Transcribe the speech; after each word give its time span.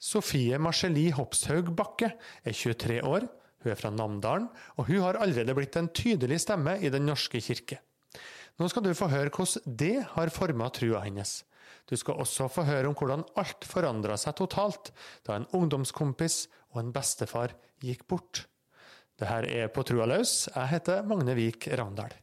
Sofie 0.00 0.56
Marceli 0.56 1.10
Hopshaug 1.12 1.74
Bakke 1.76 2.14
er 2.16 2.56
23 2.56 3.02
år, 3.04 3.26
hun 3.60 3.72
er 3.72 3.76
fra 3.76 3.90
Namdalen, 3.92 4.48
og 4.80 4.88
hun 4.88 5.02
har 5.04 5.20
allerede 5.20 5.54
blitt 5.56 5.76
en 5.76 5.90
tydelig 5.92 6.40
stemme 6.46 6.78
i 6.80 6.88
Den 6.88 7.04
norske 7.04 7.42
kirke. 7.44 7.82
Nå 8.56 8.68
skal 8.68 8.84
du 8.84 8.94
få 8.96 9.10
høre 9.12 9.32
hvordan 9.32 9.76
det 9.80 9.96
har 10.14 10.32
forma 10.32 10.68
trua 10.72 11.04
hennes. 11.04 11.42
Du 11.88 11.96
skal 11.96 12.20
også 12.20 12.48
få 12.52 12.64
høre 12.68 12.88
om 12.88 12.96
hvordan 12.96 13.24
alt 13.40 13.66
forandra 13.68 14.16
seg 14.20 14.36
totalt 14.40 14.92
da 15.26 15.36
en 15.36 15.48
ungdomskompis 15.56 16.46
og 16.72 16.84
en 16.84 16.94
bestefar 16.94 17.56
gikk 17.84 18.06
bort. 18.08 18.46
Det 19.20 19.28
her 19.28 19.44
er 19.44 19.68
På 19.68 19.84
trua 19.84 20.08
løs. 20.08 20.48
Jeg 20.54 20.72
heter 20.76 21.04
Magne 21.04 21.36
Vik 21.36 21.68
Ravndal. 21.76 22.16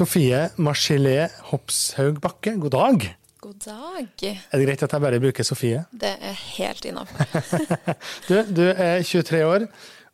Sofie 0.00 0.46
Marcellé 0.56 1.26
Hopshaug 1.50 2.22
Bakke, 2.24 2.54
god 2.56 2.72
dag. 2.72 3.02
God 3.44 3.56
dag. 3.66 4.22
Er 4.24 4.56
det 4.56 4.64
greit 4.64 4.82
at 4.86 4.92
jeg 4.94 5.02
bare 5.04 5.18
bruker 5.20 5.44
Sofie? 5.44 5.82
Det 5.92 6.12
er 6.24 6.36
helt 6.56 6.86
innafor. 6.88 7.26
du, 8.30 8.38
du 8.48 8.62
er 8.70 9.02
23 9.04 9.40
år, 9.44 9.66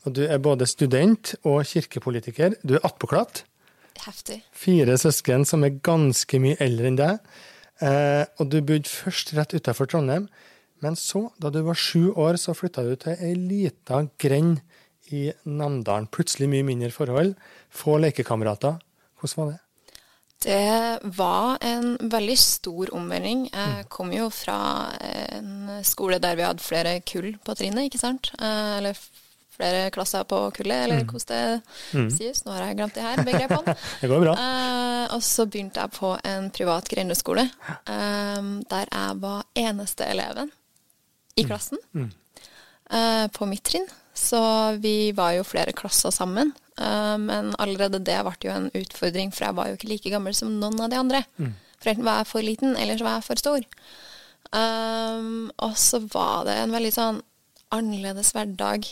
og 0.03 0.17
du 0.17 0.25
er 0.25 0.41
både 0.43 0.67
student 0.67 1.37
og 1.47 1.61
kirkepolitiker. 1.71 2.57
Du 2.67 2.75
er 2.75 2.83
attpåklatt. 2.89 3.45
Heftig. 4.03 4.41
Fire 4.51 4.97
søsken 4.99 5.47
som 5.47 5.63
er 5.63 5.77
ganske 5.87 6.41
mye 6.43 6.59
eldre 6.67 6.91
enn 6.91 6.99
deg. 6.99 7.37
Eh, 7.79 8.25
og 8.43 8.51
du 8.51 8.57
bodde 8.67 8.91
først 8.91 9.31
rett 9.39 9.55
utenfor 9.55 9.87
Trondheim, 9.93 10.27
men 10.83 10.99
så, 10.99 11.29
da 11.39 11.53
du 11.55 11.61
var 11.69 11.79
sju 11.79 12.11
år, 12.11 12.41
så 12.43 12.57
flytta 12.59 12.83
du 12.89 12.97
til 13.05 13.23
ei 13.23 13.37
lita 13.39 14.03
grend 14.19 14.65
i 15.15 15.29
Namdalen. 15.47 16.11
Plutselig 16.11 16.51
mye 16.51 16.67
mindre 16.73 16.91
forhold, 16.91 17.37
få 17.71 18.01
lekekamerater. 18.03 18.83
Hvordan 19.23 19.45
var 19.45 19.53
det? 19.53 19.61
Det 20.47 20.99
var 21.19 21.59
en 21.67 21.97
veldig 22.13 22.37
stor 22.39 22.93
omvending. 22.95 23.49
Jeg 23.51 23.87
kom 23.91 24.13
jo 24.15 24.29
fra 24.31 24.59
en 25.03 25.81
skole 25.87 26.21
der 26.23 26.37
vi 26.39 26.45
hadde 26.47 26.63
flere 26.63 26.93
kull 27.03 27.33
på 27.43 27.57
trinnet, 27.59 27.89
ikke 27.89 27.99
sant. 27.99 28.31
Eh, 28.39 28.77
Eller 28.79 28.99
flere 29.57 29.87
klasser 29.91 30.23
på 30.29 30.39
kullet, 30.55 30.85
eller 30.85 31.03
hvordan 31.09 31.63
det 31.97 32.13
sies. 32.15 32.43
Nå 32.45 32.53
har 32.53 32.67
jeg 32.69 32.77
glemt 32.79 32.95
de 32.95 33.01
her 33.07 33.23
begrepene. 33.25 33.75
Det 34.03 34.11
går 34.13 34.21
bra. 34.23 34.35
Eh, 34.37 35.15
og 35.17 35.23
så 35.25 35.47
begynte 35.51 35.81
jeg 35.83 35.95
på 35.97 36.13
en 36.29 36.51
privat 36.55 36.91
grendeskole, 36.93 37.47
eh, 37.89 38.51
der 38.71 38.87
jeg 38.93 39.17
var 39.23 39.43
eneste 39.57 40.07
eleven 40.13 40.53
i 41.37 41.43
klassen 41.49 41.79
Mm. 41.97 42.11
på 43.35 43.47
mitt 43.51 43.65
trinn. 43.67 43.89
Så 44.15 44.39
vi 44.81 45.11
var 45.13 45.33
jo 45.35 45.43
flere 45.45 45.73
klasser 45.77 46.11
sammen. 46.15 46.53
Eh, 46.79 47.17
men 47.23 47.55
allerede 47.63 48.03
det 48.05 48.19
ble 48.27 48.49
jo 48.49 48.55
en 48.55 48.69
utfordring, 48.75 49.33
for 49.35 49.49
jeg 49.49 49.59
var 49.59 49.71
jo 49.71 49.79
ikke 49.79 49.93
like 49.93 50.13
gammel 50.13 50.37
som 50.37 50.59
noen 50.61 50.81
av 50.81 50.93
de 50.93 51.01
andre. 51.01 51.23
For 51.81 51.93
enten 51.93 52.07
var 52.09 52.23
jeg 52.23 52.31
for 52.33 52.47
liten, 52.47 52.77
eller 52.77 52.99
så 52.99 53.07
var 53.07 53.19
jeg 53.19 53.29
for 53.29 53.43
stor. 53.43 53.67
Um, 54.57 55.51
og 55.59 55.75
så 55.77 55.99
var 56.13 56.47
det 56.47 56.55
en 56.63 56.73
veldig 56.73 56.93
sånn 56.95 57.19
annerledes 57.75 58.31
hverdag 58.37 58.87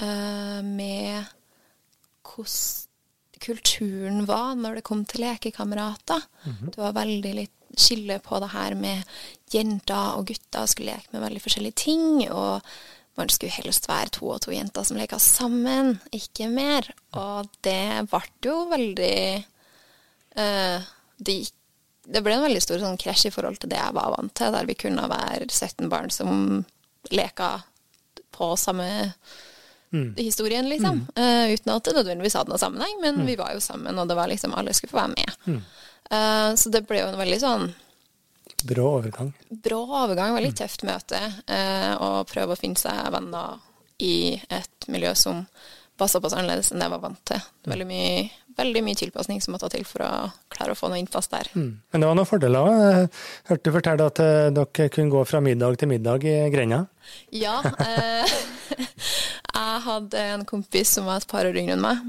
eh, 0.00 0.60
med 0.64 1.26
hvordan 2.30 2.86
kulturen 3.40 4.26
var 4.28 4.52
når 4.58 4.78
det 4.78 4.84
kom 4.84 5.02
til 5.08 5.24
lekekamerater. 5.24 6.20
Det 6.44 6.76
var 6.76 6.96
veldig 6.98 7.30
litt 7.38 7.56
skille 7.78 8.18
på 8.20 8.36
det 8.42 8.50
her 8.52 8.74
med 8.76 9.02
jenter 9.52 10.18
og 10.18 10.26
gutter 10.28 10.66
skulle 10.68 10.92
leke 10.92 11.14
med 11.14 11.24
veldig 11.24 11.42
forskjellige 11.42 11.78
ting. 11.80 12.04
Og 12.28 12.60
man 13.20 13.30
skulle 13.32 13.54
helst 13.54 13.88
være 13.90 14.14
to 14.16 14.32
og 14.34 14.40
to 14.44 14.54
jenter 14.54 14.86
som 14.86 14.98
leka 14.98 15.20
sammen, 15.22 15.98
ikke 16.16 16.48
mer. 16.52 16.88
Og 17.20 17.48
det 17.66 18.08
ble 18.10 18.22
jo 18.44 18.56
veldig 18.72 19.20
uh, 20.40 20.88
det, 21.20 21.36
det 22.08 22.24
ble 22.24 22.36
en 22.36 22.46
veldig 22.48 22.62
stor 22.64 22.82
sånn 22.82 23.00
krasj 23.00 23.28
i 23.28 23.34
forhold 23.34 23.60
til 23.60 23.72
det 23.72 23.80
jeg 23.80 23.96
var 23.96 24.14
vant 24.16 24.34
til, 24.36 24.54
der 24.56 24.68
vi 24.68 24.78
kunne 24.78 25.08
være 25.10 25.48
17 25.50 25.90
barn 25.92 26.10
som 26.14 26.64
leka 27.12 27.58
på 28.34 28.54
samme 28.60 28.88
historien, 30.16 30.68
liksom. 30.68 31.06
Eh, 31.16 31.50
uten 31.50 31.72
at 31.74 31.84
det 31.84 31.94
nødvendigvis 31.96 32.36
hadde 32.38 32.52
noen 32.52 32.62
sammenheng, 32.62 33.00
men 33.02 33.24
vi 33.26 33.34
var 33.36 33.54
jo 33.56 33.62
sammen, 33.62 33.98
og 33.98 34.08
det 34.08 34.16
var 34.18 34.30
liksom 34.30 34.54
alle 34.54 34.74
skulle 34.76 34.92
få 34.92 35.00
være 35.00 35.14
med. 35.16 35.62
Uh, 36.10 36.54
så 36.58 36.70
det 36.74 36.84
ble 36.88 37.02
jo 37.02 37.10
en 37.10 37.18
veldig 37.20 37.38
sånn 37.42 37.68
Brå 38.66 38.86
overgang. 38.98 39.32
brå 39.50 39.80
overgang, 39.86 40.34
veldig 40.36 40.54
tøft 40.58 40.84
møte, 40.88 41.20
eh, 41.46 41.92
og 41.96 42.28
prøve 42.30 42.54
å 42.54 42.60
finne 42.60 42.80
seg 42.80 43.12
venner 43.14 43.60
i 44.00 44.40
et 44.48 44.88
miljø 44.88 45.14
som 45.14 45.44
var 46.00 46.08
såpass 46.08 46.32
annerledes 46.32 46.70
enn 46.72 46.80
det 46.80 46.88
jeg 46.88 46.94
var 46.94 47.02
vant 47.02 47.20
til. 47.28 47.42
Veldig 47.68 47.86
mye, 47.88 48.22
veldig 48.56 48.82
mye 48.86 48.98
tilpasning 48.98 49.42
som 49.44 49.54
måtte 49.54 49.68
til 49.74 49.84
for 49.88 50.04
å 50.06 50.12
klare 50.52 50.72
å 50.74 50.78
få 50.78 50.88
noe 50.88 51.00
innpass 51.00 51.28
der. 51.32 51.50
Mm. 51.52 51.70
Men 51.92 52.02
det 52.02 52.08
var 52.08 52.16
noen 52.16 52.30
fordeler 52.30 52.70
òg. 52.70 52.80
Jeg 52.80 53.10
hørte 53.50 53.66
du 53.66 53.74
fortelle 53.76 54.08
at 54.12 54.22
eh, 54.24 54.48
dere 54.56 54.88
kunne 54.94 55.12
gå 55.12 55.24
fra 55.28 55.42
middag 55.44 55.76
til 55.80 55.92
middag 55.92 56.24
i 56.24 56.36
grenda. 56.54 56.82
Ja. 57.36 57.58
Eh, 57.84 58.36
jeg 59.60 59.84
hadde 59.86 60.26
en 60.36 60.46
kompis 60.48 60.96
som 60.96 61.08
var 61.10 61.20
et 61.20 61.30
par 61.30 61.48
år 61.48 61.60
yngre 61.60 61.76
enn 61.76 61.84
meg, 61.84 62.04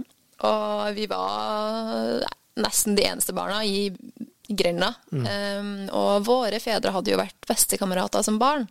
og 0.47 0.95
vi 0.95 1.07
var 1.11 2.23
nesten 2.61 2.95
de 2.97 3.06
eneste 3.07 3.35
barna 3.35 3.61
i 3.67 3.90
grenda. 4.57 4.94
Um, 5.12 5.72
og 5.89 6.28
våre 6.28 6.59
fedre 6.63 6.94
hadde 6.95 7.13
jo 7.13 7.22
vært 7.22 7.50
bestekamerater 7.50 8.25
som 8.25 8.39
barn, 8.41 8.67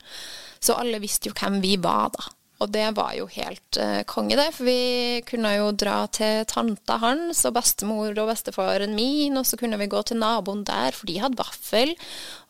så 0.60 0.76
alle 0.80 1.00
visste 1.02 1.30
jo 1.30 1.36
hvem 1.36 1.60
vi 1.64 1.76
var 1.80 2.12
da. 2.16 2.28
Og 2.60 2.68
det 2.68 2.91
var 2.92 3.14
jo 3.16 3.24
helt 3.32 3.78
uh, 3.80 4.02
konge, 4.08 4.36
det. 4.36 4.50
For 4.52 4.69
vi 4.69 5.22
kunne 5.28 5.54
jo 5.54 5.70
dra 5.72 6.02
til 6.12 6.44
tanta 6.48 6.98
hans 7.00 7.40
og 7.48 7.54
bestemor 7.56 8.12
og 8.12 8.28
bestefaren 8.28 8.92
min, 8.96 9.38
og 9.40 9.48
så 9.48 9.56
kunne 9.60 9.78
vi 9.80 9.88
gå 9.88 10.02
til 10.04 10.20
naboen 10.20 10.66
der, 10.69 10.92
for 10.96 11.08
de 11.08 11.16
hadde 11.22 11.40
vaffel. 11.40 11.94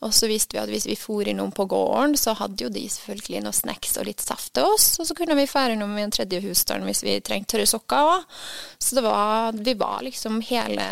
Og 0.03 0.11
så 0.15 0.27
visste 0.27 0.57
vi 0.57 0.63
at 0.63 0.73
hvis 0.73 0.89
vi 0.89 0.99
for 0.99 1.27
innom 1.31 1.53
på 1.55 1.63
gården, 1.71 2.17
så 2.19 2.35
hadde 2.41 2.65
jo 2.65 2.73
de 2.73 2.83
selvfølgelig 2.91 3.45
noe 3.45 3.55
snacks 3.55 3.95
og 4.01 4.09
litt 4.09 4.23
saft 4.25 4.51
til 4.57 4.67
oss. 4.73 4.89
Og 4.99 5.07
så 5.07 5.15
kunne 5.15 5.37
vi 5.39 5.47
fære 5.47 5.77
innom 5.77 5.95
i 5.95 6.03
en 6.03 6.11
tredje 6.11 6.43
husstand 6.43 6.83
hvis 6.89 7.05
vi 7.07 7.15
trengte 7.23 7.55
tørre 7.55 7.71
sokker 7.71 8.11
òg. 8.17 8.27
Så 8.83 8.99
det 8.99 9.07
var, 9.07 9.55
vi 9.55 9.79
var 9.79 10.03
liksom 10.03 10.41
hele, 10.51 10.89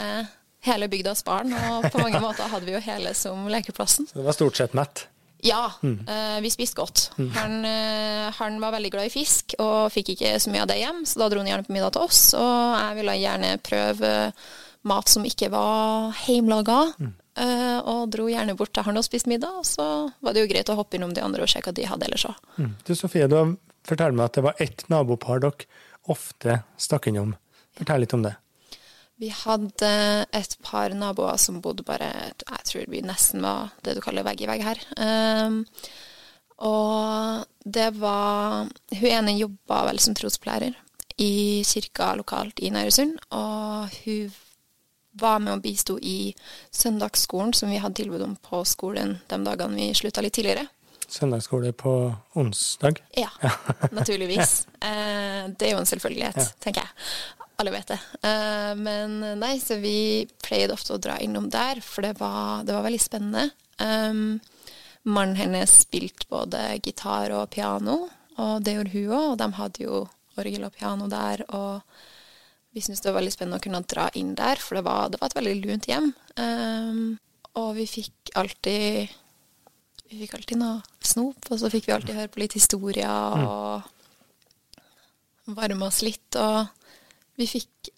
hele 0.70 0.90
bygdas 0.92 1.24
barn, 1.28 1.54
og 1.54 1.90
på 1.92 2.02
mange 2.02 2.22
måter 2.26 2.50
hadde 2.52 2.70
vi 2.70 2.76
jo 2.78 2.84
hele 2.84 3.14
som 3.18 3.48
lekeplassen. 3.52 4.10
Så 4.10 4.20
det 4.20 4.28
var 4.28 4.38
stort 4.38 4.60
sett 4.60 4.78
mett. 4.78 5.08
Ja, 5.42 5.72
eh, 5.84 6.42
vi 6.44 6.50
spiste 6.52 6.76
godt. 6.76 7.12
Han, 7.18 7.66
eh, 7.66 8.28
han 8.36 8.60
var 8.60 8.72
veldig 8.76 8.92
glad 8.92 9.08
i 9.08 9.14
fisk 9.14 9.56
og 9.60 9.92
fikk 9.94 10.14
ikke 10.16 10.34
så 10.40 10.52
mye 10.52 10.66
av 10.66 10.72
det 10.72 10.82
hjem, 10.82 11.06
så 11.08 11.22
da 11.22 11.30
dro 11.32 11.40
han 11.40 11.48
gjerne 11.48 11.68
på 11.68 11.76
middag 11.76 11.96
til 11.96 12.08
oss. 12.10 12.24
Og 12.36 12.76
jeg 12.76 12.98
ville 13.00 13.16
gjerne 13.22 13.54
prøve 13.64 14.12
mat 14.90 15.12
som 15.12 15.26
ikke 15.28 15.52
var 15.54 16.12
heimlaga, 16.26 16.80
eh, 17.40 17.80
og 17.80 18.10
dro 18.12 18.28
gjerne 18.32 18.58
bort 18.60 18.74
til 18.76 18.88
han 18.88 19.00
og 19.00 19.08
spiste 19.08 19.32
middag. 19.32 19.62
Og 19.62 19.68
så 19.68 19.88
var 20.20 20.36
det 20.36 20.44
jo 20.44 20.52
greit 20.52 20.72
å 20.72 20.78
hoppe 20.80 21.00
innom 21.00 21.16
de 21.16 21.24
andre 21.24 21.48
og 21.48 21.52
sjekke 21.52 21.72
hva 21.72 21.80
de 21.80 21.88
hadde 21.88 22.10
ellers 22.10 22.28
òg. 22.28 22.44
Mm. 22.60 22.74
Du 22.84 22.94
Sofie, 22.96 23.32
du 23.32 23.56
fortalt 23.88 24.18
meg 24.18 24.28
at 24.28 24.40
det 24.40 24.46
var 24.50 24.60
ett 24.60 24.86
nabopar 24.92 25.40
dere 25.46 25.70
ofte 26.12 26.62
stakk 26.80 27.08
innom. 27.12 27.36
Fortell 27.78 28.04
litt 28.04 28.16
om 28.18 28.28
det. 28.28 28.36
Vi 29.20 29.30
hadde 29.36 29.92
et 30.32 30.54
par 30.64 30.94
naboer 30.96 31.40
som 31.42 31.60
bodde 31.62 31.84
bare 31.84 32.10
Jeg 32.40 32.68
tror 32.70 32.92
vi 32.92 33.02
nesten 33.04 33.44
var 33.44 33.74
det 33.84 33.98
du 33.98 34.04
kaller 34.04 34.24
vegg 34.24 34.46
i 34.46 34.48
vegg 34.48 34.64
her. 34.64 34.84
Um, 34.96 35.66
og 36.64 37.44
det 37.64 37.90
var 38.00 38.70
Hun 38.96 39.10
ene 39.12 39.36
jobba 39.36 39.86
vel 39.90 40.00
som 40.00 40.16
trosplærer 40.16 40.76
i 41.20 41.64
kirka 41.68 42.14
lokalt 42.16 42.62
i 42.64 42.72
Nærøysund. 42.72 43.18
Og 43.36 43.92
hun 44.06 44.32
var 45.20 45.40
med 45.44 45.58
og 45.58 45.64
bisto 45.66 45.98
i 46.00 46.34
søndagsskolen 46.72 47.52
som 47.54 47.72
vi 47.72 47.82
hadde 47.84 48.00
tilbud 48.00 48.24
om 48.24 48.38
på 48.40 48.64
skolen 48.64 49.18
de 49.28 49.40
dagene 49.44 49.76
vi 49.76 49.90
slutta 49.98 50.24
litt 50.24 50.38
tidligere. 50.38 50.68
Søndagsskole 51.10 51.74
på 51.74 52.14
onsdag. 52.38 53.02
Ja, 53.18 53.32
naturligvis. 53.98 54.68
Eh, 54.80 55.50
det 55.50 55.68
er 55.68 55.74
jo 55.74 55.82
en 55.82 55.90
selvfølgelighet, 55.90 56.54
tenker 56.62 56.86
jeg. 56.86 57.39
Alle 57.60 57.74
vet 57.76 57.92
det. 57.92 58.00
Uh, 58.24 58.74
men 58.80 59.18
nei, 59.42 59.58
så 59.60 59.80
vi 59.82 60.28
pleide 60.44 60.76
ofte 60.76 60.96
å 60.96 61.02
dra 61.02 61.18
innom 61.20 61.50
der, 61.52 61.82
for 61.84 62.08
det 62.08 62.16
var, 62.22 62.64
det 62.68 62.76
var 62.76 62.86
veldig 62.88 63.02
spennende. 63.04 63.50
Um, 63.80 64.40
mannen 65.10 65.36
hennes 65.40 65.74
spilte 65.84 66.28
både 66.32 66.62
gitar 66.84 67.34
og 67.36 67.50
piano, 67.52 68.06
og 68.40 68.64
det 68.64 68.78
gjorde 68.78 68.96
hun 68.96 69.12
òg, 69.12 69.28
og 69.34 69.38
de 69.42 69.50
hadde 69.60 69.84
jo 69.84 70.06
orgel 70.40 70.70
og 70.70 70.76
piano 70.78 71.10
der. 71.12 71.44
og 71.52 71.84
vi 72.72 72.84
syntes 72.86 73.02
det 73.02 73.10
var 73.10 73.18
veldig 73.18 73.34
spennende 73.34 73.58
å 73.58 73.64
kunne 73.64 73.82
dra 73.90 74.06
inn 74.20 74.36
der, 74.38 74.60
for 74.62 74.78
det 74.78 74.86
var, 74.86 75.10
det 75.10 75.20
var 75.20 75.32
et 75.32 75.40
veldig 75.40 75.56
lunt 75.64 75.88
hjem. 75.90 76.12
Um, 76.38 77.18
og 77.58 77.74
vi 77.80 77.86
fikk 77.90 78.32
alltid 78.40 79.10
vi 80.10 80.24
fikk 80.24 80.36
alltid 80.38 80.58
noe 80.62 80.82
snop, 81.06 81.50
og 81.50 81.60
så 81.62 81.70
fikk 81.70 81.90
vi 81.90 81.94
alltid 81.94 82.18
høre 82.18 82.32
på 82.34 82.42
litt 82.42 82.56
historier 82.58 83.10
og 83.46 83.82
varme 85.54 85.90
oss 85.90 86.02
litt. 86.06 86.38
Og 86.38 86.70
vi 87.40 87.48
fikk 87.48 87.92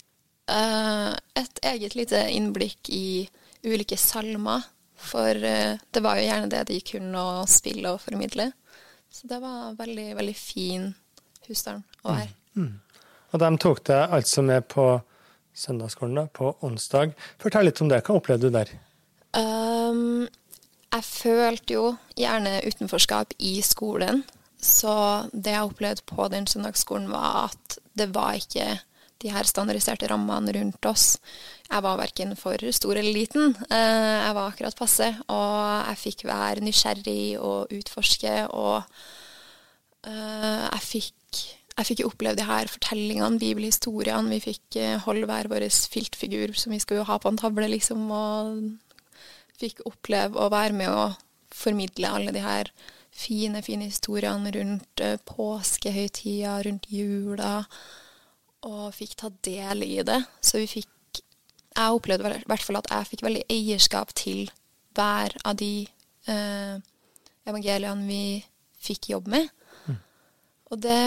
uh, 0.52 1.14
et 1.38 1.62
eget 1.74 1.98
lite 1.98 2.22
innblikk 2.32 2.92
i 2.94 3.28
ulike 3.66 3.98
salmer 4.00 4.64
For 5.02 5.34
uh, 5.34 5.80
det 5.92 6.04
var 6.06 6.20
jo 6.20 6.28
gjerne 6.28 6.52
det 6.52 6.66
de 6.70 6.82
kunne 6.86 7.22
å 7.22 7.46
spille 7.50 7.96
og 7.96 8.04
formidle. 8.04 8.52
Så 9.12 9.28
det 9.28 9.42
var 9.42 9.74
veldig, 9.80 10.12
veldig 10.16 10.36
fin 10.38 10.92
husstand 11.50 11.82
å 12.06 12.14
være. 12.14 12.30
Mm. 12.56 12.76
Og 13.32 13.42
de 13.42 13.50
tok 13.64 13.82
deg 13.90 14.14
altså 14.20 14.44
med 14.46 14.68
på 14.72 14.86
søndagsskolen 15.58 16.22
da, 16.22 16.28
på 16.32 16.54
onsdag. 16.64 17.16
Fortell 17.42 17.68
litt 17.68 17.82
om 17.84 17.90
det. 17.92 18.04
Hva 18.06 18.20
opplevde 18.20 18.48
du 18.48 18.56
der? 18.56 18.72
Um, 19.36 20.28
jeg 20.92 21.08
følte 21.08 21.76
jo 21.76 21.84
gjerne 22.20 22.60
utenforskap 22.68 23.36
i 23.40 23.58
skolen. 23.66 24.24
Så 24.62 24.94
det 25.34 25.56
jeg 25.56 25.68
opplevde 25.68 26.06
på 26.06 26.28
den 26.32 26.48
søndagsskolen, 26.48 27.10
var 27.12 27.50
at 27.50 27.78
det 27.98 28.12
var 28.16 28.38
ikke 28.38 28.68
de 29.22 29.32
her 29.32 29.48
standardiserte 29.48 30.10
rammene 30.12 30.54
rundt 30.58 30.90
oss. 30.90 31.16
Jeg 31.70 31.86
var 31.86 32.00
verken 32.02 32.36
for 32.40 32.72
stor 32.76 32.98
eller 33.00 33.16
liten. 33.16 33.56
Eh, 33.70 34.18
jeg 34.26 34.36
var 34.38 34.52
akkurat 34.52 34.78
passe, 34.78 35.08
og 35.32 35.88
jeg 35.88 36.02
fikk 36.02 36.26
være 36.30 36.66
nysgjerrig 36.66 37.40
og 37.40 37.72
utforske, 37.78 38.36
og 38.50 38.82
eh, 40.10 40.68
jeg 40.68 40.86
fikk, 40.88 41.42
jeg 41.78 41.90
fikk 41.92 42.06
oppleve 42.10 42.40
de 42.42 42.48
her 42.50 42.72
fortellingene, 42.72 43.40
bibelhistoriene. 43.42 44.36
Vi 44.36 44.44
fikk 44.50 44.80
eh, 44.82 44.98
holde 45.06 45.30
hver 45.30 45.52
vår 45.52 45.68
filtfigur 45.70 46.56
som 46.58 46.76
vi 46.76 46.82
skulle 46.84 47.08
ha 47.08 47.20
på 47.22 47.32
en 47.32 47.40
tavle, 47.42 47.70
liksom, 47.72 48.08
og 48.12 49.60
fikk 49.62 49.86
oppleve 49.88 50.42
å 50.42 50.50
være 50.52 50.76
med 50.76 50.90
å 50.90 51.12
formidle 51.52 52.10
alle 52.10 52.34
de 52.34 52.42
her 52.42 52.72
fine, 53.12 53.60
fine 53.62 53.90
historiene 53.90 54.52
rundt 54.56 55.02
påskehøytida, 55.28 56.62
rundt 56.66 56.88
jula 56.90 57.60
og 58.68 58.94
fikk 58.96 59.16
ta 59.20 59.32
del 59.44 59.86
i 59.86 60.02
det. 60.06 60.22
Så 60.42 60.62
vi 60.62 60.70
fikk 60.80 60.90
Jeg 61.72 61.96
opplevde 61.96 62.34
i 62.36 62.48
hvert 62.52 62.66
fall 62.68 62.82
at 62.82 62.90
jeg 62.92 63.08
fikk 63.08 63.22
veldig 63.24 63.46
eierskap 63.48 64.10
til 64.20 64.50
hver 64.92 65.32
av 65.48 65.56
de 65.56 65.88
eh, 66.28 66.74
evangeliene 67.48 68.04
vi 68.04 68.42
fikk 68.76 69.08
jobb 69.14 69.30
med. 69.32 69.48
Mm. 69.88 69.96
Og 70.68 70.82
det 70.84 71.06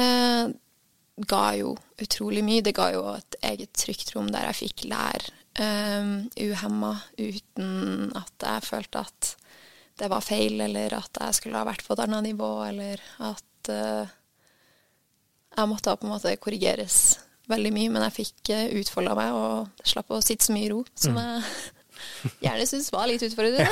ga 1.28 1.44
jo 1.58 1.74
utrolig 2.00 2.40
mye. 2.46 2.64
Det 2.64 2.72
ga 2.76 2.88
jo 2.94 3.04
et 3.12 3.36
eget 3.44 3.74
trygt 3.76 4.14
rom 4.14 4.30
der 4.32 4.48
jeg 4.48 4.60
fikk 4.62 4.86
lære 4.88 5.34
um, 5.58 6.14
uhemma, 6.40 6.94
uten 7.18 8.10
at 8.18 8.46
jeg 8.46 8.66
følte 8.66 9.04
at 9.04 9.34
det 10.00 10.10
var 10.10 10.24
feil, 10.26 10.58
eller 10.64 10.96
at 10.98 11.20
jeg 11.20 11.38
skulle 11.38 11.60
ha 11.60 11.68
vært 11.68 11.84
på 11.86 11.94
et 11.94 12.02
annet 12.02 12.26
nivå, 12.32 12.50
eller 12.66 13.02
at 13.22 13.70
uh, 13.70 14.14
jeg 15.54 15.70
måtte 15.70 15.94
på 15.94 16.08
en 16.08 16.14
måte 16.16 16.34
korrigeres 16.42 16.98
veldig 17.50 17.72
mye, 17.74 17.92
men 17.92 18.04
jeg 18.06 18.16
fikk 18.18 18.52
eh, 18.54 18.66
utfolda 18.80 19.16
meg 19.18 19.36
og 19.36 19.86
slapp 19.86 20.12
å 20.14 20.22
sitte 20.24 20.48
så 20.48 20.54
mye 20.54 20.68
i 20.68 20.72
ro, 20.72 20.80
som 20.98 21.18
mm. 21.18 21.26
jeg 21.26 22.42
gjerne 22.46 22.66
syns 22.70 22.90
var 22.94 23.08
litt 23.10 23.24
utfordrende. 23.26 23.68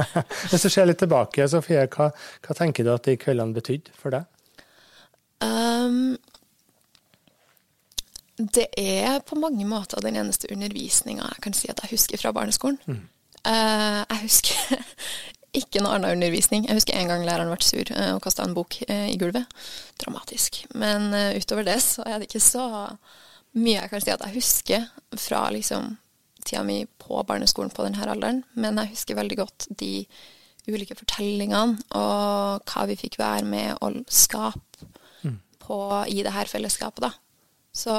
Hvis 0.52 0.66
du 0.66 0.70
ser 0.70 0.88
litt 0.88 1.00
tilbake, 1.02 1.48
Sofie, 1.50 1.86
hva, 1.92 2.10
hva, 2.46 2.58
tenker 2.58 2.86
du 2.86 2.94
at 2.94 3.08
de 3.08 3.18
kveldene 3.20 3.56
betydde 3.56 3.96
for 3.98 4.14
deg? 4.14 4.30
Um, 5.44 6.16
det 8.36 8.68
er 8.80 9.20
på 9.26 9.36
mange 9.40 9.66
måter 9.68 10.00
den 10.04 10.16
eneste 10.16 10.48
undervisninga 10.52 11.28
jeg 11.34 11.44
kan 11.44 11.56
si 11.56 11.68
at 11.72 11.82
jeg 11.84 11.96
husker 11.96 12.20
fra 12.20 12.32
barneskolen. 12.36 12.80
Mm. 12.86 13.04
Uh, 13.46 14.02
jeg 14.10 14.22
husker 14.24 14.80
ikke 15.58 15.82
noe 15.82 15.96
annen 15.96 16.16
undervisning. 16.16 16.66
Jeg 16.68 16.78
husker 16.78 16.96
en 16.98 17.12
gang 17.12 17.26
læreren 17.26 17.52
ble 17.52 17.64
sur 17.64 17.92
uh, 17.94 18.14
og 18.16 18.22
kasta 18.24 18.46
en 18.46 18.56
bok 18.56 18.78
uh, 18.86 19.06
i 19.10 19.18
gulvet. 19.20 19.46
Dramatisk. 20.02 20.64
Men 20.74 21.10
uh, 21.14 21.36
utover 21.36 21.66
det 21.66 21.78
så 21.84 22.06
er 22.06 22.18
det 22.18 22.30
ikke 22.30 22.44
så 22.44 22.66
mye 23.56 23.78
jeg 23.78 23.92
kan 23.92 24.02
si 24.04 24.12
at 24.12 24.24
jeg 24.26 24.36
husker 24.36 24.88
fra 25.16 25.46
liksom 25.54 25.94
tida 26.46 26.62
mi 26.66 26.82
på 27.02 27.22
barneskolen 27.26 27.72
på 27.74 27.86
denne 27.86 28.06
alderen, 28.06 28.42
men 28.54 28.78
jeg 28.82 28.92
husker 28.94 29.18
veldig 29.18 29.38
godt 29.40 29.68
de 29.80 30.06
ulike 30.66 30.96
fortellingene 30.98 31.78
og 31.94 32.66
hva 32.66 32.84
vi 32.90 32.98
fikk 32.98 33.18
være 33.20 33.46
med 33.46 33.82
å 33.82 33.90
skape 34.10 34.88
mm. 35.22 35.38
på, 35.62 35.78
i 36.10 36.22
det 36.26 36.34
her 36.34 36.50
fellesskapet, 36.50 37.06
da. 37.06 37.12
Så 37.76 37.94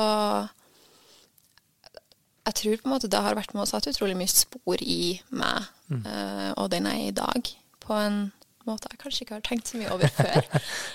jeg 2.47 2.55
tror 2.59 2.79
på 2.79 2.87
en 2.87 2.93
måte 2.95 3.11
det 3.11 3.23
har 3.23 3.35
vært 3.37 3.53
med 3.53 3.65
og 3.65 3.69
satt 3.69 3.89
utrolig 3.91 4.15
mye 4.19 4.31
spor 4.31 4.81
i 4.83 5.17
meg, 5.35 5.67
mm. 5.89 6.03
uh, 6.03 6.51
og 6.57 6.69
den 6.73 6.89
er 6.89 7.07
i 7.07 7.15
dag, 7.15 7.53
på 7.83 7.95
en 7.95 8.19
måte 8.67 8.91
jeg 8.91 8.99
kanskje 8.99 9.23
ikke 9.23 9.37
har 9.37 9.47
tenkt 9.47 9.71
så 9.71 9.79
mye 9.79 9.93
over 9.95 10.11
før. 10.11 10.43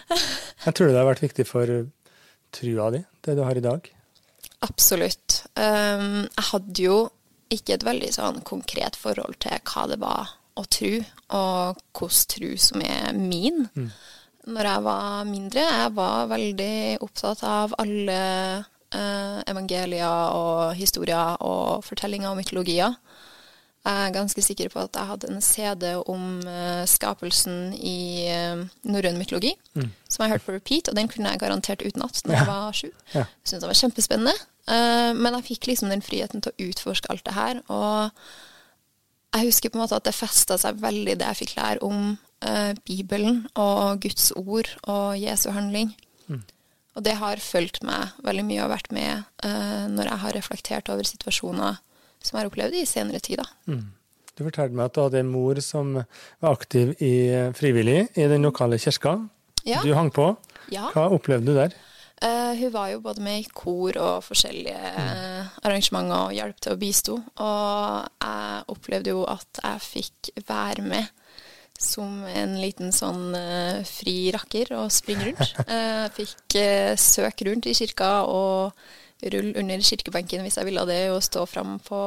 jeg 0.67 0.77
tror 0.77 0.93
det 0.93 1.00
har 1.00 1.09
vært 1.09 1.25
viktig 1.25 1.49
for 1.49 1.75
trua 2.53 2.91
di, 2.93 3.03
det 3.25 3.37
du 3.39 3.43
har 3.47 3.56
i 3.56 3.65
dag? 3.65 3.89
Absolutt. 4.62 5.43
Um, 5.56 6.29
jeg 6.29 6.49
hadde 6.53 6.85
jo 6.85 6.97
ikke 7.53 7.77
et 7.77 7.85
veldig 7.87 8.12
sånn 8.15 8.41
konkret 8.49 8.97
forhold 8.97 9.37
til 9.43 9.59
hva 9.69 9.87
det 9.91 9.99
var 10.00 10.37
å 10.59 10.65
tro, 10.69 10.93
og 11.37 11.81
hvordan 11.97 12.29
tro 12.35 12.50
som 12.61 12.85
er 12.85 13.17
min. 13.17 13.65
Mm. 13.75 13.88
Når 14.53 14.69
jeg 14.69 14.85
var 14.85 15.25
mindre, 15.29 15.65
jeg 15.65 15.95
var 15.97 16.31
veldig 16.33 16.77
opptatt 17.05 17.45
av 17.47 17.75
alle 17.79 18.19
eh, 18.59 19.38
evangelier 19.53 20.35
og 20.35 20.73
historier 20.75 21.38
og 21.47 21.85
fortellinger 21.87 22.33
og 22.33 22.41
mytologier. 22.41 22.97
Jeg 23.82 23.99
er 24.06 24.12
ganske 24.14 24.43
sikker 24.46 24.69
på 24.70 24.79
at 24.84 24.94
jeg 24.94 25.08
hadde 25.08 25.29
en 25.32 25.43
CD 25.43 25.88
om 26.06 26.26
uh, 26.46 26.84
skapelsen 26.87 27.73
i 27.75 28.29
uh, 28.31 28.62
norrøn 28.87 29.19
mytologi, 29.19 29.56
mm. 29.75 29.88
som 30.06 30.23
jeg 30.23 30.31
hørte 30.37 30.46
på 30.46 30.55
repeat, 30.55 30.90
og 30.90 30.99
den 30.99 31.11
kunne 31.11 31.32
jeg 31.32 31.43
garantert 31.43 31.82
utenat 31.82 32.23
når 32.23 32.37
jeg 32.37 32.46
var 32.52 32.79
sju. 32.79 32.93
Ja. 33.17 33.26
Syntes 33.43 33.64
det 33.64 33.73
var 33.73 33.81
kjempespennende. 33.81 34.37
Uh, 34.70 35.11
men 35.19 35.34
jeg 35.34 35.49
fikk 35.49 35.67
liksom 35.73 35.90
den 35.90 36.05
friheten 36.06 36.44
til 36.44 36.55
å 36.55 36.69
utforske 36.70 37.11
alt 37.11 37.26
det 37.26 37.34
her. 37.34 37.62
Og 37.75 38.23
jeg 39.34 39.50
husker 39.50 39.73
på 39.73 39.81
en 39.81 39.82
måte 39.82 39.99
at 39.99 40.06
det 40.06 40.14
festa 40.14 40.61
seg 40.62 40.78
veldig 40.78 41.19
det 41.19 41.32
jeg 41.32 41.43
fikk 41.43 41.58
lære 41.58 41.82
om 41.87 42.12
Bibelen 42.82 43.44
og 43.55 44.00
Guds 44.02 44.32
ord 44.35 44.67
og 44.90 45.14
Jesu 45.14 45.52
handling. 45.55 45.93
Mm. 46.26 46.40
Og 46.99 47.05
det 47.06 47.14
har 47.20 47.38
fulgt 47.38 47.85
meg 47.87 48.17
veldig 48.26 48.43
mye 48.49 48.64
og 48.64 48.73
vært 48.73 48.90
med 48.90 49.46
når 49.94 50.11
jeg 50.11 50.20
har 50.25 50.35
reflektert 50.35 50.90
over 50.90 51.06
situasjoner 51.06 51.78
som 52.27 52.39
jeg 52.39 52.45
har 52.45 52.51
opplevd 52.53 52.79
i 52.79 52.87
senere 52.89 53.21
tid. 53.25 53.43
Mm. 53.67 53.85
Du 54.33 54.45
fortalte 54.47 54.77
meg 54.77 54.89
at 54.89 54.97
du 54.97 55.03
hadde 55.05 55.21
en 55.21 55.33
mor 55.33 55.61
som 55.65 55.95
var 55.99 56.51
aktiv 56.53 56.95
i 57.05 57.15
frivillig 57.57 58.07
i 58.17 58.29
den 58.31 58.49
lokale 58.49 58.79
kirka. 58.81 59.19
Ja. 59.69 59.83
Du 59.85 59.93
hang 59.95 60.11
på. 60.11 60.33
Ja. 60.73 60.89
Hva 60.95 61.11
opplevde 61.13 61.53
du 61.53 61.59
der? 61.59 61.75
Uh, 62.23 62.55
hun 62.55 62.71
var 62.71 62.93
jo 62.93 63.01
både 63.03 63.23
med 63.23 63.41
i 63.41 63.49
kor 63.51 63.97
og 63.99 64.23
forskjellige 64.23 64.79
uh, 64.95 65.49
arrangementer 65.67 66.29
og 66.29 66.37
hjalp 66.37 66.61
til 66.63 66.75
å 66.75 66.79
bistå. 66.79 67.17
Og 67.19 68.23
jeg 68.23 68.63
opplevde 68.71 69.15
jo 69.15 69.25
at 69.27 69.63
jeg 69.65 69.83
fikk 69.89 70.31
være 70.47 70.87
med 70.87 71.11
som 71.83 72.21
en 72.31 72.55
liten 72.63 72.95
sånn 72.95 73.35
uh, 73.35 73.83
fri 73.89 74.31
rakker 74.35 74.71
og 74.79 74.93
springe 74.95 75.33
rundt. 75.33 75.55
Uh, 75.73 76.07
fikk 76.14 76.59
søke 77.00 77.47
rundt 77.49 77.67
i 77.71 77.75
kirka 77.75 78.11
og 78.29 78.76
rulle 79.23 79.55
under 79.61 79.85
kirkebenken 79.85 80.43
hvis 80.45 80.59
jeg 80.59 80.69
ville 80.69 80.87
det, 80.88 81.02
og 81.14 81.23
stå 81.25 81.45
fram 81.47 81.79
på 81.85 82.00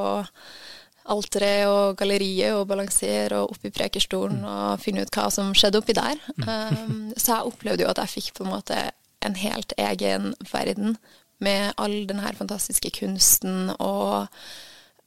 alteret 1.06 1.70
og 1.70 1.98
galleriet 2.00 2.56
og 2.58 2.68
balansere 2.70 3.44
og 3.44 3.54
opp 3.54 3.68
i 3.68 3.74
prekerstolen 3.74 4.40
mm. 4.42 4.48
og 4.50 4.82
finne 4.82 5.06
ut 5.06 5.14
hva 5.14 5.28
som 5.34 5.54
skjedde 5.58 5.82
oppi 5.82 5.94
der. 5.98 6.22
Um, 6.42 7.12
så 7.14 7.36
jeg 7.36 7.52
opplevde 7.52 7.86
jo 7.86 7.92
at 7.92 8.02
jeg 8.02 8.14
fikk 8.16 8.32
på 8.38 8.46
en 8.46 8.54
måte 8.56 8.80
en 9.26 9.38
helt 9.38 9.74
egen 9.82 10.34
verden 10.52 10.98
med 11.44 11.74
all 11.82 12.06
den 12.10 12.22
her 12.24 12.38
fantastiske 12.38 12.92
kunsten 12.96 13.70
og 13.80 14.28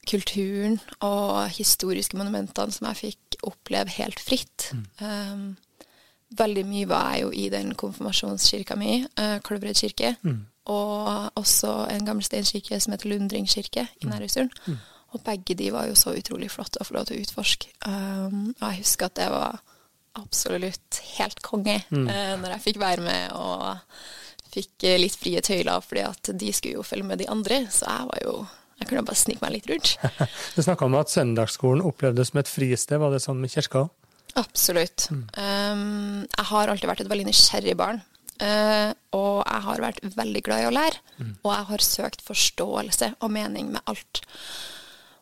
kulturen 0.09 0.79
og 1.05 1.49
historiske 1.53 2.17
monumentene 2.17 2.73
som 2.73 2.87
jeg 2.89 3.01
fikk 3.03 3.41
oppleve 3.49 3.93
helt 3.97 4.21
fritt. 4.23 4.69
Mm. 4.73 4.85
Um, 5.03 5.89
veldig 6.39 6.65
mye 6.69 6.89
var 6.89 7.13
jeg 7.13 7.25
jo 7.25 7.31
i 7.33 7.49
den 7.51 7.73
konfirmasjonskirka 7.77 8.77
mi, 8.79 9.01
uh, 9.19 9.37
Kolvereid 9.43 9.81
kirke, 9.81 10.15
mm. 10.21 10.39
Og 10.69 11.39
også 11.39 11.73
en 11.89 12.05
gammel 12.05 12.25
steinkirke 12.25 12.79
som 12.81 12.93
heter 12.93 13.09
Lundring 13.09 13.47
kirke 13.49 13.87
i 13.99 14.05
mm. 14.05 14.11
Nærøysund. 14.11 14.53
Mm. 14.67 14.77
Og 15.09 15.23
begge 15.25 15.55
de 15.57 15.71
var 15.73 15.87
jo 15.89 15.97
så 15.97 16.13
utrolig 16.13 16.51
flotte 16.53 16.81
å 16.81 16.85
få 16.85 16.99
lov 16.99 17.09
til 17.09 17.17
å 17.17 17.25
utforske. 17.25 17.71
Um, 17.87 18.51
og 18.59 18.65
jeg 18.67 18.83
husker 18.83 19.09
at 19.09 19.17
det 19.17 19.29
var 19.33 19.57
absolutt 20.19 20.99
helt 21.15 21.41
konge 21.45 21.79
mm. 21.89 22.05
uh, 22.05 22.35
når 22.41 22.55
jeg 22.55 22.65
fikk 22.67 22.81
være 22.81 23.05
med 23.05 23.33
og 23.37 24.49
fikk 24.49 24.85
litt 24.97 25.17
frie 25.17 25.41
tøyler, 25.45 25.81
fordi 25.85 26.05
at 26.05 26.31
de 26.41 26.53
skulle 26.53 26.79
jo 26.79 26.85
følge 26.85 27.05
med 27.05 27.21
de 27.21 27.29
andre, 27.29 27.63
så 27.73 27.85
jeg 27.85 28.09
var 28.09 28.23
jo 28.25 28.33
jeg 28.79 28.87
kunne 28.87 29.03
bare 29.03 29.19
snike 29.19 29.43
meg 29.43 29.57
litt 29.57 29.67
rundt. 29.69 29.95
du 30.55 30.61
snakka 30.63 30.87
om 30.87 30.95
at 30.99 31.11
søndagsskolen 31.11 31.83
opplevdes 31.83 32.31
som 32.31 32.39
et 32.39 32.47
fristed. 32.47 33.01
Var 33.01 33.11
det 33.11 33.19
sånn 33.25 33.41
med 33.41 33.51
kirka 33.51 33.83
òg? 33.83 33.95
Absolutt. 34.39 35.09
Mm. 35.11 35.23
Um, 35.35 36.21
jeg 36.29 36.47
har 36.51 36.71
alltid 36.71 36.87
vært 36.87 37.03
et 37.03 37.11
veldig 37.11 37.27
nysgjerrig 37.27 37.75
barn. 37.79 37.99
Uh, 38.39 38.91
og 39.15 39.41
jeg 39.43 39.63
har 39.65 39.83
vært 39.83 40.03
veldig 40.15 40.41
glad 40.45 40.63
i 40.63 40.67
å 40.69 40.73
lære. 40.73 41.01
Mm. 41.19 41.31
Og 41.43 41.53
jeg 41.53 41.69
har 41.71 41.85
søkt 41.85 42.25
forståelse 42.25 43.13
og 43.19 43.33
mening 43.35 43.73
med 43.75 43.83
alt. 43.91 44.23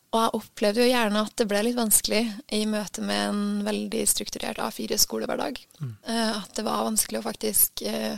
Og 0.08 0.22
jeg 0.22 0.34
opplevde 0.38 0.84
jo 0.84 0.88
gjerne 0.88 1.24
at 1.26 1.34
det 1.36 1.46
ble 1.50 1.64
litt 1.66 1.76
vanskelig 1.76 2.22
i 2.56 2.62
møte 2.70 3.02
med 3.04 3.24
en 3.26 3.42
veldig 3.66 4.04
strukturert 4.08 4.60
A4-skolehverdag. 4.64 5.60
Mm. 5.82 5.94
Uh, 6.08 6.38
at 6.38 6.54
det 6.56 6.64
var 6.66 6.86
vanskelig 6.86 7.20
å 7.20 7.26
faktisk 7.26 7.84
uh, 7.88 8.16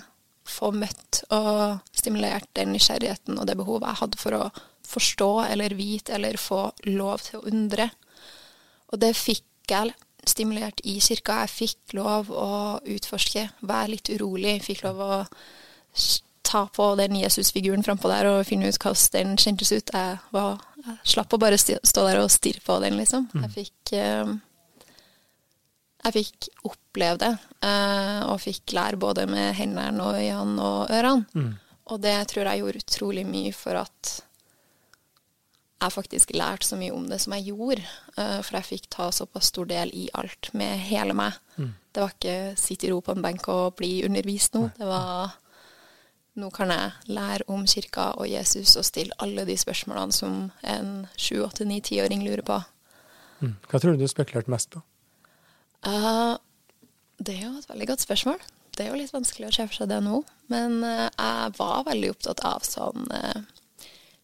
få 0.51 0.73
møtt 0.75 1.23
og 1.35 1.81
stimulert 1.97 2.49
den 2.59 2.75
nysgjerrigheten 2.75 3.39
og 3.39 3.49
det 3.49 3.59
behovet 3.59 3.89
jeg 3.89 4.03
hadde 4.03 4.21
for 4.21 4.39
å 4.39 4.45
forstå 4.91 5.31
eller 5.47 5.77
vite 5.79 6.15
eller 6.17 6.39
få 6.41 6.65
lov 6.91 7.27
til 7.27 7.41
å 7.41 7.51
undre. 7.51 7.91
Og 8.91 9.03
det 9.03 9.15
fikk 9.19 9.47
jeg 9.71 9.95
stimulert 10.29 10.83
i 10.85 10.99
kirka. 11.03 11.41
Jeg 11.45 11.55
fikk 11.55 11.95
lov 11.99 12.31
å 12.33 12.51
utforske, 12.97 13.47
være 13.61 13.95
litt 13.95 14.11
urolig. 14.13 14.59
Fikk 14.65 14.85
lov 14.85 15.01
å 15.05 15.13
ta 16.51 16.65
på 16.75 16.91
den 16.99 17.17
Jesus-figuren 17.21 17.85
frampå 17.87 18.11
der 18.11 18.29
og 18.31 18.45
finne 18.49 18.71
ut 18.71 18.79
hvordan 18.81 19.15
den 19.15 19.35
kjentes 19.41 19.73
ut. 19.73 19.93
Jeg, 19.95 20.21
var, 20.35 20.63
jeg 20.85 20.99
slapp 21.15 21.35
å 21.37 21.41
bare 21.41 21.59
stå 21.61 22.07
der 22.07 22.23
og 22.23 22.31
stirre 22.33 22.63
på 22.67 22.79
den, 22.83 22.99
liksom. 23.01 23.29
Mm. 23.35 23.45
Jeg 23.47 23.57
fikk 23.59 23.95
uh, 24.01 24.33
jeg 26.01 26.17
fikk 26.17 26.49
oppleve 26.71 27.19
det, 27.21 27.33
uh, 27.67 28.31
og 28.33 28.41
fikk 28.41 28.73
lære 28.77 29.01
både 29.01 29.27
med 29.29 29.53
hendene 29.59 30.07
og 30.07 30.17
øynene 30.17 30.65
og 30.65 30.95
ørene. 30.97 31.27
Mm. 31.37 31.53
Og 31.91 32.01
det 32.01 32.17
tror 32.31 32.47
jeg 32.47 32.63
gjorde 32.63 32.83
utrolig 32.85 33.25
mye 33.29 33.53
for 33.57 33.81
at 33.81 34.17
jeg 35.81 35.95
faktisk 35.95 36.33
lærte 36.37 36.67
så 36.67 36.77
mye 36.77 36.93
om 36.95 37.07
det 37.09 37.21
som 37.23 37.35
jeg 37.37 37.51
gjorde. 37.51 37.85
Uh, 38.17 38.41
for 38.45 38.59
jeg 38.59 38.69
fikk 38.69 38.89
ta 38.93 39.11
såpass 39.15 39.51
stor 39.53 39.69
del 39.71 39.93
i 39.97 40.09
alt 40.19 40.53
med 40.57 40.79
hele 40.91 41.17
meg. 41.17 41.39
Mm. 41.57 41.73
Det 41.91 42.03
var 42.05 42.17
ikke 42.17 42.39
sitte 42.61 42.87
i 42.89 42.93
ro 42.93 43.01
på 43.05 43.17
en 43.17 43.25
benk 43.25 43.49
og 43.51 43.79
bli 43.81 44.01
undervist 44.07 44.55
nå. 44.55 44.69
Det 44.77 44.89
var 44.89 45.39
nå 46.39 46.51
kan 46.55 46.71
jeg 46.71 46.93
lære 47.11 47.47
om 47.51 47.65
kirka 47.69 48.13
og 48.21 48.29
Jesus 48.31 48.77
og 48.79 48.87
stille 48.87 49.17
alle 49.23 49.45
de 49.49 49.57
spørsmålene 49.59 50.15
som 50.15 50.37
en 50.63 50.93
sju, 51.19 51.41
åtte, 51.45 51.67
ni, 51.67 51.81
tiåring 51.85 52.23
lurer 52.25 52.45
på. 52.47 52.61
Mm. 53.41 53.57
Hva 53.69 53.81
tror 53.81 53.97
du 53.97 54.05
du 54.05 54.11
spekulerte 54.11 54.53
mest 54.53 54.71
på? 54.73 54.83
Uh, 55.87 56.37
det 57.19 57.37
er 57.37 57.47
jo 57.49 57.59
et 57.59 57.69
veldig 57.71 57.89
godt 57.91 58.05
spørsmål. 58.05 58.43
Det 58.77 58.85
er 58.85 58.93
jo 58.93 59.01
litt 59.01 59.15
vanskelig 59.15 59.49
å 59.49 59.55
se 59.57 59.67
for 59.69 59.81
seg 59.81 59.91
det 59.91 60.01
nå. 60.05 60.23
Men 60.53 60.79
uh, 60.85 61.09
jeg 61.09 61.57
var 61.59 61.89
veldig 61.89 62.13
opptatt 62.15 62.45
av 62.47 62.65
sånn 62.69 63.09
uh, 63.11 63.43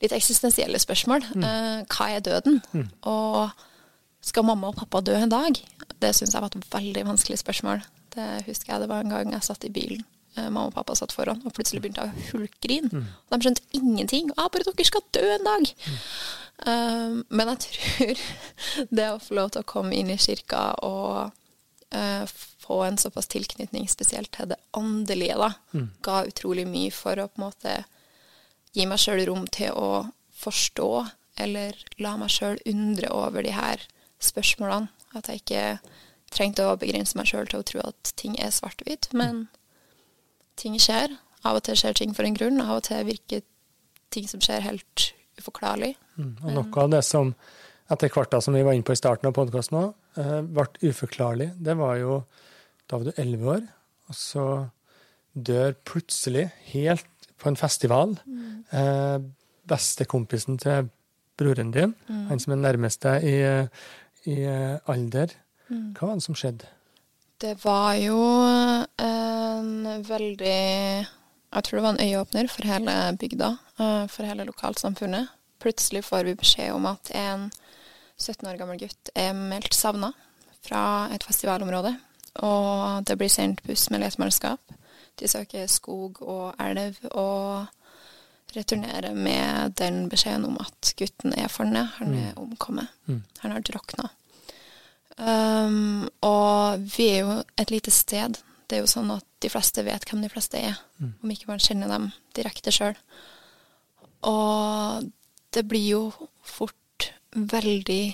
litt 0.03 0.12
eksistensielle 0.12 0.81
spørsmål. 0.83 1.25
Mm. 1.35 1.87
hva 1.93 2.09
er 2.12 2.25
døden? 2.25 2.61
Mm. 2.73 2.88
Og 3.09 3.50
skal 4.26 4.47
mamma 4.47 4.73
og 4.73 4.76
pappa 4.81 5.00
dø 5.05 5.15
en 5.17 5.33
dag? 5.33 5.61
Det 6.03 6.12
syns 6.17 6.35
jeg 6.35 6.43
var 6.43 6.53
et 6.53 6.69
veldig 6.73 7.07
vanskelig 7.09 7.41
spørsmål. 7.41 7.85
Det 8.17 8.29
husker 8.49 8.75
jeg 8.75 8.85
det 8.85 8.91
var 8.91 9.05
en 9.05 9.15
gang 9.15 9.33
jeg 9.33 9.47
satt 9.47 9.65
i 9.65 9.73
bilen. 9.73 10.05
Mamma 10.37 10.67
og 10.69 10.75
pappa 10.76 10.93
satt 10.99 11.15
foran, 11.17 11.41
og 11.49 11.55
plutselig 11.57 11.81
begynte 11.81 12.05
jeg 12.05 12.12
å 12.12 12.26
hulkgrine. 12.35 12.91
Mm. 12.93 13.07
De 13.33 13.38
skjønte 13.41 13.65
ingenting. 13.79 14.33
Ah, 14.37 14.50
'Bare 14.53 14.67
dere 14.69 14.85
skal 14.85 15.07
dø 15.17 15.25
en 15.25 15.49
dag!' 15.49 15.73
Mm. 16.67 17.25
men 17.29 17.49
jeg 17.53 17.59
tror 17.65 18.21
det 18.99 19.09
å 19.12 19.19
få 19.21 19.35
lov 19.37 19.50
til 19.53 19.61
å 19.61 19.69
komme 19.69 19.93
inn 19.93 20.09
i 20.09 20.17
kirka 20.17 20.71
og 20.88 21.33
uh, 21.95 22.25
få 22.65 22.83
en 22.85 22.99
såpass 22.99 23.29
tilknytning 23.29 23.88
spesielt 23.88 24.33
til 24.33 24.49
det 24.50 24.59
åndelige, 24.73 25.37
da, 25.37 25.50
mm. 25.73 25.91
ga 26.03 26.25
utrolig 26.26 26.67
mye 26.69 26.95
for 26.95 27.21
å 27.21 27.29
på 27.29 27.41
en 27.41 27.47
måte 27.47 27.76
gi 28.76 28.87
meg 28.88 29.00
sjøl 29.00 29.25
rom 29.28 29.47
til 29.52 29.73
å 29.73 30.06
forstå, 30.37 30.90
eller 31.40 31.76
la 32.02 32.14
meg 32.21 32.33
sjøl 32.33 32.61
undre 32.68 33.11
over 33.12 33.45
de 33.45 33.54
her 33.56 33.83
spørsmålene. 34.23 34.92
At 35.16 35.30
jeg 35.30 35.42
ikke 35.42 35.64
trengte 36.35 36.66
å 36.68 36.76
begrense 36.80 37.16
meg 37.16 37.30
sjøl 37.30 37.49
til 37.49 37.62
å 37.62 37.66
tro 37.66 37.83
at 37.87 38.12
ting 38.21 38.37
er 38.42 38.52
svart-hvitt, 38.52 39.09
men 39.16 39.47
ting 40.61 40.76
skjer. 40.80 41.16
Av 41.47 41.59
og 41.59 41.64
til 41.66 41.78
skjer 41.78 41.97
ting 41.97 42.16
for 42.16 42.26
en 42.26 42.37
grunn, 42.37 42.61
av 42.61 42.80
og 42.80 42.88
til 42.88 43.06
virker 43.09 43.45
ting 44.12 44.28
som 44.28 44.42
skjer, 44.45 44.64
helt 44.64 45.11
uforklarlig. 45.40 45.95
Mm, 46.16 46.35
og 46.42 46.52
noe 46.56 46.85
av 46.85 46.92
det 46.92 47.02
som 47.06 47.35
etter 47.92 48.11
hvert 48.11 48.33
da, 48.33 48.40
som 48.42 48.56
vi 48.56 48.64
var 48.66 48.75
inne 48.75 48.87
på 48.87 48.97
i 48.97 48.99
starten 48.99 49.28
av 49.28 49.37
podkasten 49.37 49.78
òg, 49.78 49.92
eh, 50.18 50.40
ble 50.42 50.90
uforklarlig. 50.90 51.52
Det 51.62 51.76
var 51.78 51.97
jo 52.02 52.25
Da 52.87 52.99
var 52.99 53.04
du 53.04 53.16
elleve 53.18 53.47
år, 53.50 53.62
og 54.09 54.14
så 54.14 54.71
dør 55.35 55.73
plutselig, 55.85 56.52
helt 56.71 57.15
på 57.40 57.50
en 57.50 57.59
festival, 57.59 58.16
mm. 58.26 58.64
eh, 58.73 59.19
bestekompisen 59.69 60.59
til 60.59 60.88
broren 61.37 61.73
din, 61.75 61.95
mm. 62.09 62.26
han 62.31 62.40
som 62.40 62.55
er 62.55 62.62
nærmest 62.62 63.02
deg 63.05 63.26
i, 63.28 63.37
i 64.33 64.40
eh, 64.49 64.78
alder. 64.88 65.35
Mm. 65.69 65.93
Hva 65.99 66.09
var 66.09 66.19
det 66.19 66.26
som 66.26 66.38
skjedde? 66.38 66.71
Det 67.37 67.52
var 67.64 67.93
jo 68.00 68.16
en 68.97 70.02
veldig 70.09 70.61
Jeg 71.57 71.64
tror 71.64 71.76
det 71.76 71.83
var 71.85 71.93
en 71.93 72.07
øyeåpner 72.09 72.49
for 72.49 72.69
hele 72.69 72.95
bygda, 73.21 73.50
eh, 73.78 74.07
for 74.09 74.25
hele 74.25 74.45
lokalsamfunnet. 74.45 75.28
Plutselig 75.61 76.05
får 76.05 76.25
vi 76.25 76.35
beskjed 76.35 76.73
om 76.73 76.87
at 76.87 77.11
en 77.14 77.50
17 78.19 78.49
år 78.49 78.57
gammel 78.57 78.81
gutt 78.81 79.11
er 79.14 79.33
meldt 79.37 79.75
savna 79.75 80.12
fra 80.64 81.09
et 81.14 81.25
festivalområde. 81.25 81.95
Og 82.45 83.05
det 83.09 83.16
blir 83.19 83.33
sendt 83.33 83.62
buss 83.64 83.88
med 83.90 84.00
letemannskap. 84.00 84.61
De 85.20 85.28
søker 85.28 85.66
skog 85.70 86.20
og 86.23 86.54
elv 86.61 86.99
og 87.11 87.66
returnerer 88.56 89.14
med 89.14 89.75
den 89.80 90.06
beskjeden 90.12 90.46
om 90.49 90.58
at 90.61 90.92
gutten 90.96 91.35
er 91.37 91.49
funnet, 91.52 91.96
han 91.99 92.14
er 92.14 92.32
mm. 92.32 92.42
omkommet. 92.42 92.92
Mm. 93.06 93.23
Han 93.42 93.54
har 93.54 93.64
drukna. 93.64 94.11
Um, 95.16 96.08
og 96.20 96.85
vi 96.96 97.08
er 97.14 97.18
jo 97.25 97.38
et 97.56 97.73
lite 97.73 97.90
sted. 97.90 98.37
Det 98.68 98.76
er 98.76 98.85
jo 98.85 98.90
sånn 98.90 99.11
at 99.14 99.25
de 99.40 99.50
fleste 99.52 99.85
vet 99.87 100.04
hvem 100.08 100.25
de 100.25 100.30
fleste 100.32 100.61
er, 100.61 100.76
mm. 100.99 101.12
om 101.23 101.32
ikke 101.32 101.50
man 101.50 101.62
kjenner 101.62 101.92
dem 101.92 102.11
direkte 102.37 102.75
sjøl. 102.75 102.96
Og 104.26 105.08
det 105.54 105.64
blir 105.68 105.88
jo 105.96 106.30
fort 106.44 107.12
veldig 107.37 108.04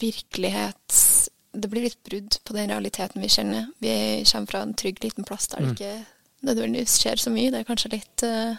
virkelighets... 0.00 1.30
Det 1.54 1.70
blir 1.70 1.86
litt 1.86 2.02
brudd 2.06 2.38
på 2.44 2.56
den 2.56 2.70
realiteten 2.72 3.22
vi 3.22 3.30
kjenner. 3.30 3.70
Vi 3.78 3.94
kommer 4.26 4.50
fra 4.50 4.62
en 4.64 4.74
trygg 4.74 5.02
liten 5.04 5.26
plass 5.26 5.48
der 5.52 5.62
det 5.62 5.70
mm. 5.70 5.74
ikke 5.76 6.46
nødvendigvis 6.48 6.98
skjer 7.00 7.20
så 7.20 7.32
mye. 7.32 7.52
Det 7.52 7.62
er 7.62 7.68
kanskje 7.68 7.92
litt 7.94 8.24
uh, 8.26 8.56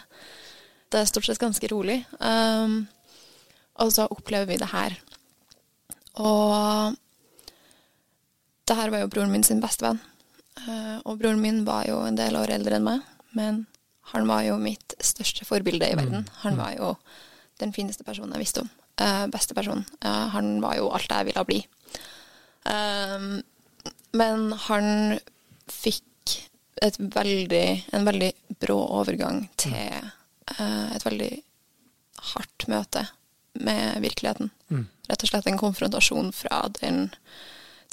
Det 0.90 1.00
er 1.00 1.10
stort 1.10 1.28
sett 1.28 1.42
ganske 1.42 1.70
rolig. 1.72 2.00
Um, 2.18 2.86
og 3.82 3.92
så 3.92 4.06
opplever 4.10 4.48
vi 4.48 4.60
det 4.60 4.70
her. 4.72 4.96
Og 6.16 6.96
det 8.66 8.76
her 8.78 8.90
var 8.90 9.04
jo 9.04 9.10
broren 9.12 9.32
min 9.34 9.44
sin 9.46 9.60
bestevenn. 9.62 10.00
Uh, 10.64 10.98
og 11.04 11.20
broren 11.20 11.42
min 11.42 11.64
var 11.66 11.84
jo 11.90 12.00
en 12.06 12.16
del 12.18 12.38
år 12.38 12.54
eldre 12.56 12.78
enn 12.78 12.86
meg, 12.86 13.04
men 13.36 13.66
han 14.14 14.26
var 14.30 14.46
jo 14.46 14.56
mitt 14.62 14.96
største 15.02 15.44
forbilde 15.44 15.90
i 15.90 15.98
verden. 15.98 16.24
Mm. 16.24 16.34
Han 16.46 16.58
var 16.58 16.74
jo 16.78 16.94
den 17.60 17.72
fineste 17.76 18.06
personen 18.06 18.36
jeg 18.36 18.46
visste 18.46 18.64
om. 18.64 18.70
Uh, 18.96 19.26
beste 19.28 19.54
person. 19.54 19.84
Uh, 20.00 20.28
han 20.32 20.56
var 20.64 20.78
jo 20.78 20.88
alt 20.94 21.10
jeg 21.12 21.28
ville 21.28 21.44
bli. 21.48 21.60
Um, 22.66 23.42
men 24.16 24.50
han 24.66 25.18
fikk 25.70 26.04
veldig, 26.98 27.66
en 27.96 28.06
veldig 28.06 28.30
brå 28.60 28.76
overgang 29.00 29.46
til 29.60 29.92
uh, 30.58 30.88
et 30.94 31.04
veldig 31.06 31.32
hardt 32.32 32.66
møte 32.72 33.06
med 33.56 34.00
virkeligheten. 34.04 34.50
Mm. 34.68 34.86
Rett 35.08 35.22
og 35.24 35.30
slett 35.30 35.48
en 35.48 35.60
konfrontasjon 35.60 36.32
fra 36.36 36.66
den 36.80 37.06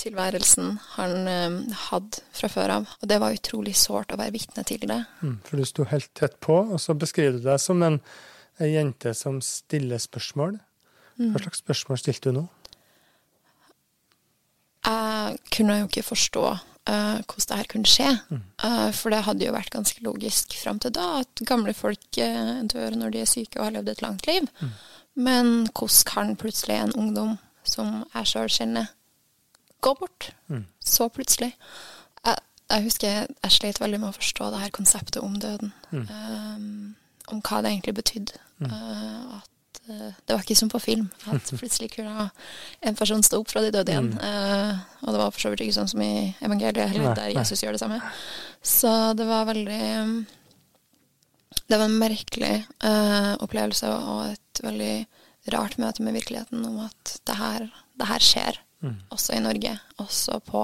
tilværelsen 0.02 0.78
han 0.96 1.28
um, 1.30 1.58
hadde 1.90 2.24
fra 2.34 2.50
før 2.52 2.78
av. 2.80 2.94
Og 3.00 3.10
det 3.12 3.20
var 3.22 3.36
utrolig 3.36 3.76
sårt 3.80 4.12
å 4.12 4.20
være 4.20 4.36
vitne 4.36 4.66
til 4.68 4.84
det. 4.90 5.04
Mm, 5.22 5.40
for 5.46 5.60
du 5.60 5.68
sto 5.70 5.88
helt 5.92 6.12
tett 6.18 6.40
på, 6.44 6.64
og 6.66 6.80
så 6.82 6.96
beskriver 6.98 7.38
du 7.38 7.46
deg 7.46 7.62
som 7.62 7.84
en 7.86 8.02
en 8.58 8.72
jente 8.72 9.14
som 9.14 9.40
stiller 9.42 10.02
spørsmål. 10.02 10.58
Hva 11.18 11.30
mm. 11.30 11.40
slags 11.46 11.64
spørsmål 11.64 12.02
stilte 12.02 12.30
du 12.30 12.40
nå? 12.40 12.44
Jeg 14.84 15.38
kunne 15.56 15.78
jo 15.80 15.88
ikke 15.88 16.04
forstå 16.04 16.46
uh, 16.90 17.20
hvordan 17.24 17.48
det 17.50 17.58
her 17.58 17.70
kunne 17.72 17.90
skje. 17.90 18.10
Mm. 18.30 18.42
Uh, 18.64 18.90
for 18.94 19.14
det 19.14 19.24
hadde 19.28 19.46
jo 19.46 19.56
vært 19.56 19.72
ganske 19.74 20.04
logisk 20.04 20.58
fram 20.60 20.82
til 20.84 20.94
da 20.96 21.22
at 21.22 21.46
gamle 21.48 21.74
folk 21.74 22.20
uh, 22.20 22.60
dør 22.74 22.98
når 23.00 23.16
de 23.16 23.24
er 23.24 23.30
syke 23.30 23.60
og 23.60 23.68
har 23.68 23.78
levd 23.78 23.94
et 23.94 24.04
langt 24.06 24.28
liv. 24.28 24.48
Mm. 24.62 24.74
Men 25.16 25.52
hvordan 25.72 26.08
kan 26.10 26.36
plutselig 26.36 26.80
en 26.80 26.96
ungdom 26.98 27.38
som 27.64 28.02
jeg 28.16 28.28
sjøl 28.28 28.50
kjenner, 28.52 28.90
gå 29.84 29.94
bort 30.00 30.32
mm. 30.48 30.66
så 30.80 31.08
plutselig? 31.08 31.54
Jeg, 32.26 32.36
jeg, 32.70 32.84
husker 32.84 33.08
jeg 33.08 33.52
slet 33.52 33.82
veldig 33.82 34.02
med 34.02 34.10
å 34.10 34.18
forstå 34.18 34.50
det 34.52 34.64
her 34.66 34.76
konseptet 34.76 35.22
om 35.24 35.40
døden. 35.40 35.74
Um, 35.92 36.96
om 37.32 37.40
hva 37.40 37.62
det 37.64 37.72
egentlig 37.72 37.96
betydde. 37.96 38.40
Mm. 38.60 38.72
Uh, 38.72 39.38
at 39.38 39.50
det 39.88 40.32
var 40.32 40.44
ikke 40.44 40.56
som 40.56 40.72
på 40.72 40.80
film. 40.80 41.10
At 41.32 41.52
plutselig 41.60 41.92
kunne 41.96 42.30
en 42.82 43.00
person 43.00 43.24
stå 43.26 43.42
opp 43.42 43.52
fra 43.52 43.64
de 43.64 43.72
døde 43.74 43.92
igjen. 43.92 44.14
Mm. 44.14 44.22
Uh, 44.22 44.84
og 45.04 45.16
det 45.16 45.22
var 45.24 45.34
for 45.34 45.46
så 45.46 45.52
vidt 45.54 45.66
ikke 45.66 45.78
sånn 45.80 45.92
som 45.92 46.04
i 46.06 46.14
evangeliet 46.44 46.94
heller, 46.94 47.18
der 47.18 47.34
Jesus 47.34 47.58
nei. 47.58 47.66
gjør 47.66 47.78
det 47.78 47.84
samme. 47.84 48.00
Så 48.64 48.94
det 49.20 49.28
var 49.28 49.50
veldig 49.50 49.82
um, 50.04 50.16
Det 51.68 51.80
var 51.80 51.86
en 51.88 52.00
merkelig 52.00 52.56
opplevelse 53.44 53.90
og 53.90 54.34
et 54.34 54.64
veldig 54.64 54.94
rart 55.54 55.78
møte 55.82 56.04
med 56.04 56.16
virkeligheten 56.16 56.64
om 56.68 56.80
at 56.86 57.18
det 57.28 57.36
her, 57.40 57.68
det 58.00 58.08
her 58.08 58.24
skjer. 58.24 58.60
Mm. 58.84 58.98
Også 59.16 59.36
i 59.36 59.44
Norge. 59.44 59.76
Også 60.04 60.40
på 60.44 60.64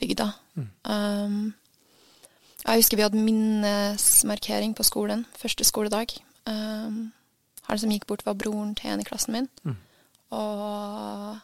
bygda. 0.00 0.30
Mm. 0.54 0.68
Um, 0.84 1.54
jeg 2.66 2.82
husker 2.82 2.98
vi 2.98 3.04
hadde 3.06 3.22
minnesmarkering 3.22 4.74
på 4.74 4.86
skolen 4.86 5.24
første 5.38 5.64
skoledag. 5.66 6.16
Um, 6.46 7.12
han 7.66 7.78
som 7.78 7.90
gikk 7.90 8.06
bort, 8.06 8.26
var 8.26 8.38
broren 8.38 8.74
til 8.74 8.90
en 8.92 9.02
i 9.02 9.06
klassen 9.06 9.34
min. 9.34 9.48
Mm. 9.64 9.76
Og 10.36 11.38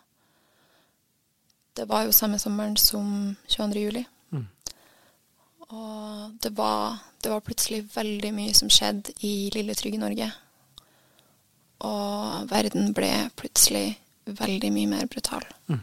det 1.76 1.88
var 1.88 2.07
jo 2.07 2.12
samme 2.12 2.38
sommeren 2.38 2.76
som 2.76 3.37
22. 3.49 3.81
juli. 3.81 4.05
Mm. 4.31 4.47
Og 5.69 6.33
det 6.43 6.57
var, 6.57 6.99
det 7.25 7.31
var, 7.31 7.41
plutselig 7.41 7.85
veldig 7.95 8.33
mye 8.35 8.55
som 8.55 8.71
skjedde 8.71 9.14
i 9.21 9.50
lille, 9.55 9.75
trygge 9.75 9.99
Norge. 9.99 10.29
Og 11.83 12.50
verden 12.50 12.93
ble 12.95 13.12
plutselig 13.37 13.99
veldig 14.26 14.73
mye 14.73 14.91
mer 14.91 15.09
brutal. 15.11 15.47
Mm. 15.67 15.81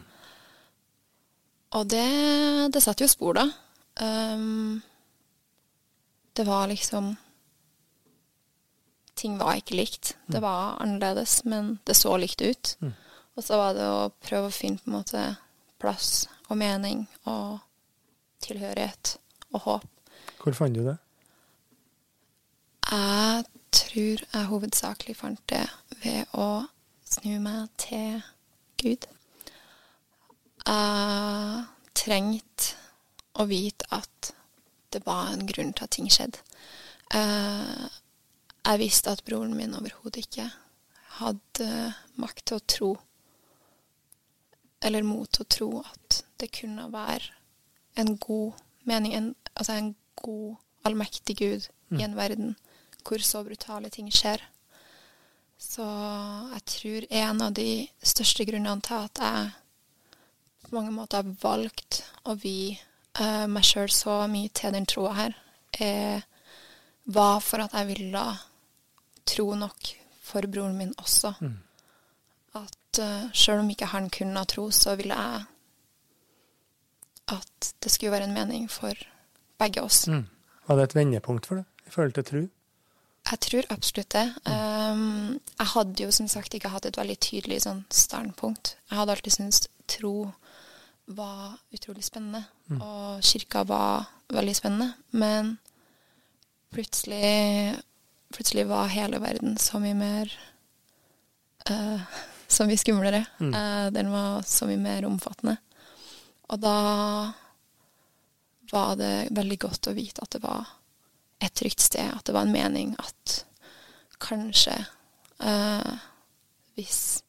Og 1.70 1.90
det, 1.90 2.06
det 2.74 2.82
satte 2.82 3.04
jo 3.04 3.10
spor, 3.10 3.36
da. 3.36 3.50
Um, 4.00 4.80
det 6.36 6.46
var 6.46 6.70
liksom 6.70 7.12
Ting 9.20 9.36
var 9.36 9.58
ikke 9.60 9.76
likt. 9.76 10.14
Det 10.32 10.40
var 10.40 10.78
annerledes, 10.80 11.42
men 11.44 11.74
det 11.84 11.98
så 11.98 12.14
likt 12.16 12.40
ut. 12.40 12.74
Mm. 12.80 12.94
Og 13.36 13.44
så 13.44 13.58
var 13.60 13.76
det 13.76 13.84
å 13.84 14.08
prøve 14.24 14.48
å 14.48 14.54
finne 14.54 14.80
på 14.80 14.88
en 14.88 14.96
måte 14.96 15.24
plass 15.80 16.24
og 16.48 16.56
mening 16.60 17.04
og 17.28 17.60
tilhørighet 18.44 19.14
og 19.52 19.64
håp. 19.66 19.86
Hvor 20.40 20.56
fant 20.56 20.76
du 20.76 20.82
det? 20.86 20.96
Jeg 22.90 23.44
tror 23.76 24.24
jeg 24.24 24.48
hovedsakelig 24.50 25.16
fant 25.18 25.42
det 25.52 25.62
ved 26.02 26.32
å 26.34 26.64
snu 27.06 27.36
meg 27.42 27.68
til 27.78 28.22
Gud. 28.80 29.06
Jeg 30.64 31.64
trengte 31.96 32.76
å 33.40 33.46
vite 33.50 33.86
at 33.94 34.32
det 34.90 35.04
var 35.06 35.30
en 35.30 35.46
grunn 35.46 35.72
til 35.76 35.86
at 35.86 35.94
ting 35.94 36.10
skjedde. 36.10 36.40
Eh, 37.14 37.86
jeg 38.60 38.80
visste 38.80 39.12
at 39.12 39.24
broren 39.24 39.54
min 39.56 39.74
overhodet 39.76 40.24
ikke 40.24 40.46
hadde 41.20 41.68
makt 42.20 42.44
til 42.46 42.58
å 42.58 42.66
tro, 42.74 42.90
eller 44.84 45.04
mot 45.04 45.28
til 45.28 45.44
å 45.44 45.50
tro 45.56 45.70
at 45.82 46.22
det 46.40 46.50
kunne 46.56 46.88
være 46.92 47.34
en 48.00 48.14
god 48.16 48.60
mening, 48.88 49.14
en, 49.14 49.32
altså 49.54 49.76
en 49.76 49.94
god, 50.20 50.56
allmektig 50.88 51.36
Gud 51.36 51.66
i 51.92 52.04
en 52.04 52.16
verden 52.16 52.54
hvor 53.04 53.20
så 53.24 53.42
brutale 53.44 53.90
ting 53.92 54.08
skjer. 54.12 54.40
Så 55.60 55.84
jeg 56.54 56.62
tror 56.72 57.06
en 57.20 57.42
av 57.44 57.52
de 57.56 57.88
største 58.00 58.46
grunnene 58.48 58.80
til 58.84 58.96
at 58.96 59.20
jeg 59.20 59.50
på 60.64 60.76
mange 60.76 60.94
måter 60.94 61.20
har 61.20 61.36
valgt 61.42 62.00
å 62.24 62.36
vie 62.40 62.78
uh, 63.20 63.44
meg 63.50 63.66
sjøl 63.66 63.90
så 63.92 64.22
mye 64.30 64.52
til 64.56 64.72
den 64.72 64.88
troa 64.88 65.12
her, 65.18 65.36
er, 65.76 66.24
var 67.04 67.40
for 67.44 67.64
at 67.64 67.74
jeg 67.76 67.90
ville 67.90 68.24
tro 69.26 69.54
nok 69.54 69.90
for 70.22 70.46
broren 70.50 70.76
min 70.78 70.92
også. 70.98 71.32
Mm. 71.40 71.56
At 72.60 73.00
uh, 73.02 73.30
sjøl 73.32 73.62
om 73.64 73.70
ikke 73.70 73.90
han 73.92 74.10
kunne 74.10 74.44
tro, 74.50 74.70
så 74.74 74.96
ville 74.98 75.16
jeg 75.16 75.44
at 77.30 77.74
det 77.82 77.92
skulle 77.92 78.12
være 78.12 78.26
en 78.26 78.34
mening 78.34 78.70
for 78.70 78.94
begge 79.58 79.82
oss. 79.82 80.08
Mm. 80.08 80.26
Var 80.66 80.76
det 80.76 80.88
et 80.88 80.96
vendepunkt 80.98 81.46
for 81.46 81.60
deg 81.60 81.86
i 81.86 81.94
forhold 81.94 82.16
til 82.16 82.24
tro? 82.24 82.42
Jeg 83.30 83.40
tror 83.40 83.66
absolutt 83.70 84.12
det. 84.12 84.26
Um, 84.48 85.40
jeg 85.58 85.66
hadde 85.74 86.02
jo 86.02 86.10
som 86.10 86.28
sagt 86.28 86.54
ikke 86.54 86.72
hatt 86.72 86.86
et 86.88 86.98
veldig 86.98 87.18
tydelig 87.20 87.60
sånn 87.66 87.84
standpunkt. 87.94 88.74
Jeg 88.90 88.98
hadde 88.98 89.14
alltid 89.14 89.36
syntes 89.36 89.68
tro 89.90 90.14
var 91.10 91.58
utrolig 91.74 92.04
spennende, 92.06 92.44
og 92.78 93.22
kirka 93.26 93.64
var 93.66 94.06
veldig 94.30 94.54
spennende. 94.56 94.92
Men 95.10 95.56
plutselig, 96.70 97.74
plutselig 98.34 98.66
var 98.70 98.92
hele 98.92 99.20
verden 99.22 99.56
så 99.58 99.80
mye 99.82 99.96
mer 99.98 100.32
uh, 101.70 102.02
Så 102.50 102.66
mye 102.66 102.78
skumlere. 102.80 103.24
Mm. 103.38 103.52
Uh, 103.54 103.92
den 103.94 104.10
var 104.10 104.42
så 104.42 104.66
mye 104.66 104.80
mer 104.80 105.04
omfattende. 105.06 105.56
Og 106.50 106.58
da 106.58 106.78
var 108.70 108.96
det 108.98 109.30
veldig 109.30 109.58
godt 109.62 109.90
å 109.90 109.94
vite 109.94 110.22
at 110.24 110.34
det 110.34 110.42
var 110.42 110.66
et 111.40 111.54
trygt 111.56 111.80
sted, 111.80 112.10
at 112.10 112.24
det 112.26 112.34
var 112.34 112.46
en 112.46 112.54
mening 112.54 112.94
at 112.98 113.36
kanskje 114.20 114.74
uh, 115.40 115.94
hvis 116.76 117.22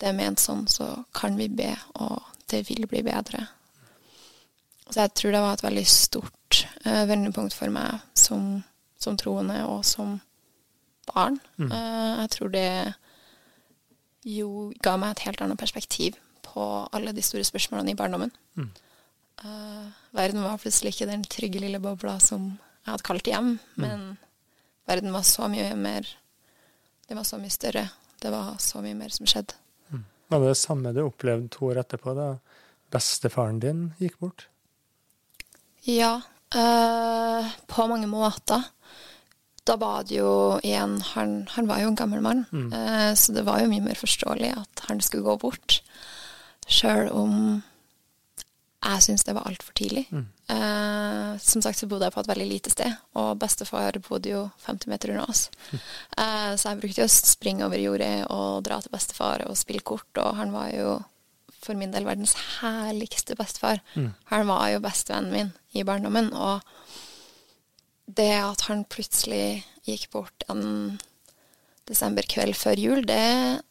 det 0.00 0.08
er 0.08 0.16
ment 0.16 0.40
sånn, 0.40 0.64
så 0.70 1.02
kan 1.16 1.36
vi 1.36 1.50
be, 1.52 1.74
og 2.00 2.22
det 2.48 2.62
vil 2.70 2.86
bli 2.88 3.02
bedre. 3.04 3.44
Så 4.88 5.02
jeg 5.02 5.12
tror 5.14 5.34
det 5.34 5.42
var 5.44 5.58
et 5.58 5.66
veldig 5.66 5.86
stort 5.86 6.62
uh, 6.86 7.04
vendepunkt 7.10 7.54
for 7.54 7.72
meg 7.74 8.00
som, 8.16 8.62
som 9.00 9.16
troende 9.20 9.62
og 9.66 9.84
som 9.88 10.18
barn. 11.08 11.38
Mm. 11.58 11.70
Eh, 11.72 12.12
jeg 12.22 12.32
tror 12.36 12.52
det 12.54 12.68
jo 14.28 14.70
ga 14.84 14.96
meg 15.00 15.14
et 15.14 15.24
helt 15.28 15.40
annet 15.44 15.60
perspektiv 15.60 16.18
på 16.44 16.66
alle 16.92 17.14
de 17.16 17.24
store 17.24 17.46
spørsmålene 17.46 17.94
i 17.94 17.98
barndommen. 17.98 18.32
Mm. 18.58 18.70
Eh, 19.40 19.86
verden 20.16 20.44
var 20.44 20.60
plutselig 20.60 20.94
ikke 20.94 21.08
den 21.10 21.24
trygge 21.24 21.62
lille 21.62 21.80
bobla 21.80 22.18
som 22.20 22.52
jeg 22.84 22.92
hadde 22.92 23.06
kalt 23.06 23.28
hjem, 23.28 23.54
men 23.80 24.04
verden 24.88 25.12
var 25.12 25.24
så 25.28 25.48
mye 25.52 25.74
mer 25.76 26.16
Den 27.10 27.18
var 27.18 27.24
så 27.26 27.40
mye 27.42 27.50
større. 27.50 27.88
Det 28.22 28.30
var 28.30 28.52
så 28.62 28.78
mye 28.78 28.94
mer 28.94 29.10
som 29.10 29.26
skjedde. 29.26 29.56
Var 30.30 30.38
det 30.38 30.52
det 30.52 30.58
samme 30.60 30.92
du 30.94 31.00
opplevde 31.02 31.48
to 31.50 31.72
år 31.72 31.80
etterpå, 31.82 32.12
da 32.14 32.36
bestefaren 32.94 33.58
din 33.58 33.80
gikk 33.98 34.20
bort? 34.22 34.44
Ja, 35.82 36.20
eh, 36.54 37.50
på 37.66 37.86
mange 37.90 38.06
måter. 38.10 38.64
Da 39.68 39.76
var 39.76 40.02
det 40.08 40.16
jo 40.16 40.58
igjen 40.64 40.96
Han, 41.12 41.46
han 41.52 41.66
var 41.68 41.82
jo 41.82 41.88
en 41.92 41.98
gammel 41.98 42.20
mann, 42.24 42.46
Mm. 42.50 42.72
uh, 42.72 43.14
så 43.14 43.32
det 43.36 43.44
var 43.44 43.60
jo 43.60 43.68
mye 43.68 43.84
mer 43.84 43.94
forståelig 43.94 44.54
at 44.56 44.86
han 44.88 45.00
skulle 45.00 45.22
gå 45.28 45.36
bort. 45.38 45.80
Sjøl 46.66 47.10
om 47.12 47.62
jeg 48.80 49.02
syns 49.04 49.24
det 49.28 49.34
var 49.36 49.44
altfor 49.46 49.74
tidlig. 49.76 50.06
Mm. 50.10 50.24
Uh, 50.48 51.36
som 51.38 51.60
sagt 51.62 51.78
så 51.78 51.86
bodde 51.86 52.08
jeg 52.08 52.14
på 52.14 52.20
et 52.24 52.30
veldig 52.32 52.46
lite 52.48 52.70
sted, 52.72 52.96
og 53.14 53.36
bestefar 53.38 53.98
bodde 54.08 54.32
jo 54.32 54.46
50 54.64 54.88
meter 54.88 55.12
unna 55.12 55.26
oss. 55.28 55.50
Eh, 56.16 56.56
så 56.56 56.70
jeg 56.72 56.80
brukte 56.80 57.02
jo 57.04 57.06
å 57.06 57.12
springe 57.12 57.66
over 57.68 57.78
jordet 57.78 58.24
og 58.32 58.64
dra 58.64 58.80
til 58.80 58.90
bestefar 58.90 59.44
og 59.46 59.56
spille 59.60 59.84
kort, 59.84 60.08
og 60.16 60.34
han 60.40 60.50
var 60.56 60.72
jo 60.72 60.96
for 61.60 61.76
min 61.76 61.92
del 61.92 62.08
verdens 62.08 62.32
herligste 62.62 63.36
bestefar. 63.36 63.82
Mm. 63.94 64.14
Han 64.32 64.46
var 64.48 64.70
jo 64.72 64.80
bestevennen 64.80 65.32
min 65.36 65.52
i 65.72 65.84
barndommen, 65.86 66.32
og 66.34 66.60
det 68.10 68.32
at 68.42 68.66
han 68.66 68.84
plutselig 68.90 69.62
gikk 69.86 70.08
bort 70.14 70.46
en 70.50 70.98
desemberkveld 71.90 72.56
før 72.58 72.80
jul, 72.80 73.04
det 73.06 73.62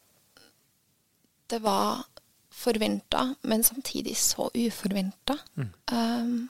det 1.49 1.63
var 1.63 2.05
forventa, 2.53 3.33
men 3.41 3.63
samtidig 3.63 4.17
så 4.17 4.49
uforventa. 4.53 5.37
Mm. 5.55 5.69
Um, 5.91 6.49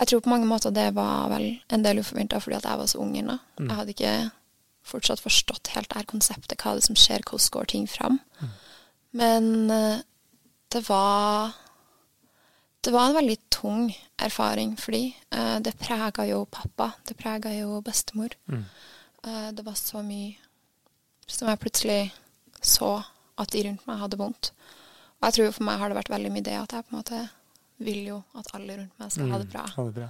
jeg 0.00 0.08
tror 0.08 0.22
på 0.24 0.32
mange 0.32 0.48
måter 0.48 0.72
det 0.74 0.88
var 0.96 1.28
vel 1.30 1.60
en 1.68 1.84
del 1.84 2.00
uforventa 2.00 2.40
fordi 2.40 2.56
at 2.56 2.66
jeg 2.66 2.80
var 2.80 2.88
så 2.90 2.98
ung 2.98 3.12
ennå. 3.18 3.36
Mm. 3.60 3.68
Jeg 3.68 3.76
hadde 3.76 3.94
ikke 3.94 4.14
fortsatt 4.90 5.20
forstått 5.22 5.74
helt 5.74 5.90
det 5.90 6.00
her 6.00 6.08
konseptet, 6.08 6.58
hva 6.58 6.72
er 6.72 6.80
det 6.80 6.86
som 6.88 6.98
skjer, 6.98 7.22
hvordan 7.28 7.52
går 7.56 7.70
ting 7.72 7.86
fram. 7.90 8.18
Men 9.12 9.70
eh, 9.70 10.00
det 10.72 10.82
var 10.88 11.52
det 12.80 12.92
var 12.94 13.08
en 13.10 13.16
veldig 13.18 13.36
tung 13.52 13.88
erfaring, 14.16 14.76
fordi 14.80 15.16
eh, 15.30 15.56
det 15.60 15.74
prega 15.80 16.24
jo 16.30 16.44
pappa, 16.48 16.92
det 17.08 17.16
prega 17.18 17.52
jo 17.58 17.80
bestemor. 17.84 18.32
Mm. 18.48 18.62
Eh, 19.24 19.48
det 19.56 19.64
var 19.66 19.76
så 19.78 20.02
mye 20.04 20.36
som 21.30 21.48
jeg 21.50 21.60
plutselig 21.62 22.00
så 22.60 22.94
at 23.40 23.52
de 23.52 23.66
rundt 23.66 23.84
meg 23.88 24.00
hadde 24.00 24.18
vondt. 24.20 24.52
Og 25.20 25.28
jeg 25.28 25.36
tror 25.36 25.52
for 25.56 25.68
meg 25.68 25.80
har 25.80 25.92
det 25.92 25.98
vært 26.00 26.12
veldig 26.14 26.32
mye 26.32 26.46
det 26.46 26.56
at 26.56 26.72
jeg 26.76 26.86
på 26.86 26.94
en 26.94 27.00
måte 27.02 27.20
vil 27.80 28.00
jo 28.08 28.16
at 28.36 28.48
alle 28.56 28.76
rundt 28.76 29.00
meg 29.00 29.12
skal 29.12 29.30
ha 29.32 29.40
det 29.40 29.50
bra. 29.52 29.66
Mm, 29.66 29.74
Ha 29.76 29.84
det 29.88 29.94
bra. 29.96 30.08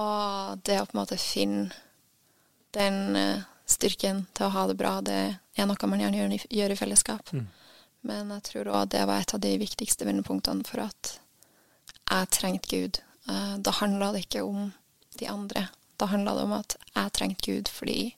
Og 0.00 0.64
det 0.68 0.78
å 0.80 0.88
på 0.88 0.96
en 0.96 1.00
måte 1.00 1.20
finne 1.20 1.68
den 2.76 3.16
eh, 3.16 3.44
styrken 3.68 4.24
til 4.36 4.48
å 4.48 4.54
ha 4.56 4.66
det 4.70 4.76
bra, 4.78 4.98
det 5.04 5.20
er 5.56 5.68
noe 5.68 5.88
man 5.92 6.02
gjerne 6.02 6.20
gjør 6.20 6.34
i, 6.36 6.40
gjør 6.60 6.74
i 6.74 6.80
fellesskap. 6.80 7.32
Mm. 7.32 7.46
Men 8.06 8.34
jeg 8.36 8.44
tror 8.50 8.72
òg 8.72 8.90
det 8.92 9.04
var 9.08 9.22
et 9.22 9.34
av 9.34 9.42
de 9.42 9.54
viktigste 9.60 10.06
vendepunktene 10.08 10.66
for 10.68 10.84
at 10.84 11.16
jeg 12.10 12.30
trengte 12.30 12.68
Gud. 12.70 13.00
Eh, 13.28 13.56
da 13.58 13.70
handla 13.80 14.12
det 14.12 14.26
ikke 14.26 14.44
om 14.46 14.72
de 15.18 15.26
andre. 15.28 15.68
Da 15.98 16.06
handla 16.06 16.34
det 16.36 16.44
om 16.44 16.52
at 16.52 16.76
jeg 16.94 17.12
trengte 17.12 17.46
Gud 17.52 17.68
fordi 17.72 18.14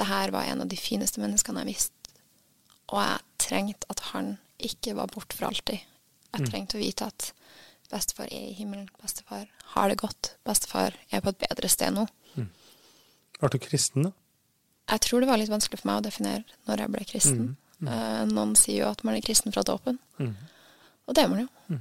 det 0.00 0.06
her 0.08 0.30
var 0.32 0.44
en 0.48 0.62
av 0.64 0.68
de 0.68 0.76
fineste 0.80 1.20
menneskene 1.20 1.60
jeg 1.64 1.74
visste. 1.74 1.94
Og 2.90 2.98
jeg 3.02 3.20
trengte 3.38 3.86
at 3.92 4.00
han 4.12 4.38
ikke 4.58 4.94
var 4.96 5.06
borte 5.12 5.36
for 5.36 5.46
alltid. 5.50 5.80
Jeg 6.32 6.40
Mm. 6.40 6.46
trengte 6.50 6.76
å 6.78 6.80
vite 6.80 7.06
at 7.06 7.32
bestefar 7.90 8.26
er 8.30 8.50
i 8.50 8.54
himmelen, 8.54 8.88
bestefar 9.02 9.46
har 9.74 9.88
det 9.88 9.98
godt, 9.98 10.34
bestefar 10.46 10.94
er 11.12 11.20
på 11.20 11.28
et 11.28 11.38
bedre 11.38 11.68
sted 11.68 11.92
nå. 11.92 12.06
Ble 13.40 13.48
du 13.48 13.58
kristen, 13.58 14.02
da? 14.04 14.12
Jeg 14.90 15.00
tror 15.00 15.20
det 15.20 15.28
var 15.28 15.38
litt 15.38 15.48
vanskelig 15.50 15.80
for 15.80 15.86
meg 15.88 16.00
å 16.02 16.06
definere 16.10 16.44
når 16.68 16.76
jeg 16.78 16.90
ble 16.92 17.04
kristen. 17.04 17.56
Eh, 17.82 18.24
noen 18.26 18.54
sier 18.56 18.84
jo 18.84 18.90
at 18.90 19.02
man 19.04 19.14
er 19.16 19.20
kristen 19.22 19.52
fra 19.52 19.62
dåpen, 19.62 19.98
Mm. 20.18 20.34
og 21.08 21.14
det 21.14 21.24
er 21.24 21.28
man 21.28 21.48
jo. 21.68 21.78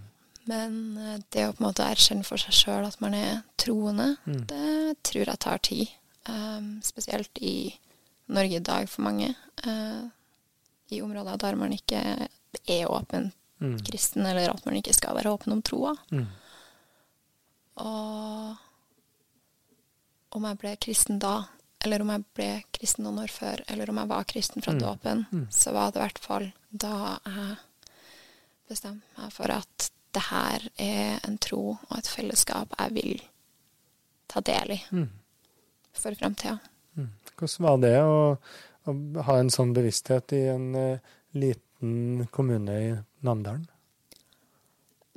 Men 0.49 0.75
eh, 0.97 1.17
det 1.33 1.45
å 1.47 1.53
på 1.53 1.61
en 1.63 1.67
måte 1.69 1.85
erkjenne 1.85 2.25
for 2.27 2.41
seg 2.41 2.55
sjøl 2.57 2.87
at 2.87 2.99
man 3.03 3.13
er 3.17 3.41
troende, 3.61 4.15
Mm. 4.25 4.43
det 4.49 4.97
tror 5.03 5.25
jeg 5.29 5.39
tar 5.45 5.57
tid. 5.69 5.87
Um, 6.29 6.81
spesielt 6.85 7.37
i 7.41 7.73
Norge 8.29 8.55
i 8.59 8.63
dag 8.65 8.89
for 8.89 9.01
mange. 9.07 9.31
Uh, 9.65 10.09
I 10.91 11.01
områder 11.05 11.37
der 11.41 11.55
man 11.55 11.71
ikke 11.75 12.01
er 12.67 12.85
åpen 12.89 13.31
Mm. 13.61 13.77
kristen, 13.83 14.25
eller 14.25 14.49
at 14.53 14.65
man 14.65 14.75
ikke 14.79 14.93
skal 14.95 15.15
være 15.17 15.33
åpen 15.35 15.51
om 15.51 15.61
troa. 15.61 15.91
Mm. 16.11 16.27
Og 17.83 18.55
om 20.37 20.45
jeg 20.45 20.59
ble 20.61 20.75
kristen 20.79 21.19
da, 21.19 21.33
eller 21.83 22.01
om 22.03 22.11
jeg 22.13 22.23
ble 22.37 22.49
kristen 22.75 23.03
noen 23.07 23.19
år 23.23 23.33
før, 23.33 23.63
eller 23.67 23.89
om 23.91 23.97
jeg 24.01 24.07
var 24.11 24.23
kristen 24.29 24.63
fra 24.63 24.73
Mm. 24.73 24.79
dåpen, 24.79 25.25
Mm. 25.31 25.47
så 25.51 25.73
var 25.73 25.91
det 25.91 25.99
i 25.99 26.03
hvert 26.05 26.19
fall 26.19 26.53
da 26.71 27.19
jeg 27.25 27.57
bestemte 28.69 29.03
meg 29.17 29.31
for 29.33 29.51
at 29.51 29.89
det 30.15 30.23
her 30.29 30.63
er 30.81 31.19
en 31.27 31.37
tro 31.41 31.75
og 31.77 31.97
et 31.97 32.07
fellesskap 32.09 32.73
jeg 32.79 32.93
vil 32.95 33.21
ta 34.29 34.41
del 34.45 34.75
i 34.77 34.79
Mm. 34.91 35.09
for 35.93 36.15
fremtida. 36.17 36.59
Hvordan 37.39 37.65
var 37.65 37.77
det 37.83 37.95
å, 38.03 38.37
å 38.89 38.93
ha 39.27 39.39
en 39.39 39.49
sånn 39.53 39.73
bevissthet 39.73 40.33
i 40.35 40.41
en 40.51 40.69
uh, 40.75 40.97
liten 41.33 42.27
kommune 42.31 42.79
i 42.83 42.89
Namdalen? 43.23 43.67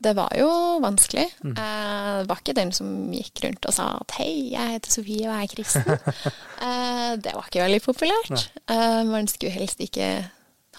Det 0.03 0.17
var 0.19 0.33
jo 0.35 0.49
vanskelig. 0.83 1.29
Mm. 1.45 1.53
Jeg 1.57 2.27
var 2.27 2.41
ikke 2.41 2.55
den 2.59 2.73
som 2.75 2.89
gikk 3.15 3.45
rundt 3.45 3.67
og 3.71 3.75
sa 3.77 3.85
at 4.01 4.15
hei, 4.19 4.51
jeg 4.51 4.73
heter 4.77 4.91
Sofie 4.97 5.29
og 5.29 5.35
jeg 5.37 5.43
er 5.49 5.53
kristen. 5.55 6.33
Eh, 6.63 7.17
det 7.19 7.33
var 7.35 7.49
ikke 7.49 7.65
veldig 7.65 7.81
populært. 7.83 8.45
Eh, 8.71 9.01
man 9.09 9.27
skulle 9.27 9.51
helst 9.51 9.81
ikke 9.83 10.09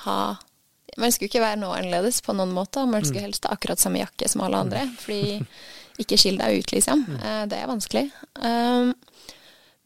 ha 0.05 0.17
Man 0.97 1.13
skulle 1.13 1.31
ikke 1.31 1.43
være 1.43 1.59
noe 1.61 1.77
annerledes 1.79 2.21
på 2.25 2.35
noen 2.37 2.53
måte. 2.55 2.83
Man 2.89 3.05
skulle 3.05 3.25
helst 3.25 3.47
ha 3.47 3.55
akkurat 3.55 3.81
samme 3.81 4.01
jakke 4.01 4.29
som 4.29 4.43
alle 4.45 4.61
andre. 4.65 4.83
Fordi 5.01 5.39
ikke 6.03 6.19
skill 6.19 6.39
deg 6.41 6.61
ut, 6.61 6.73
liksom. 6.75 7.05
Eh, 7.19 7.43
det 7.49 7.59
er 7.59 7.69
vanskelig. 7.69 8.07
Um, 8.39 8.93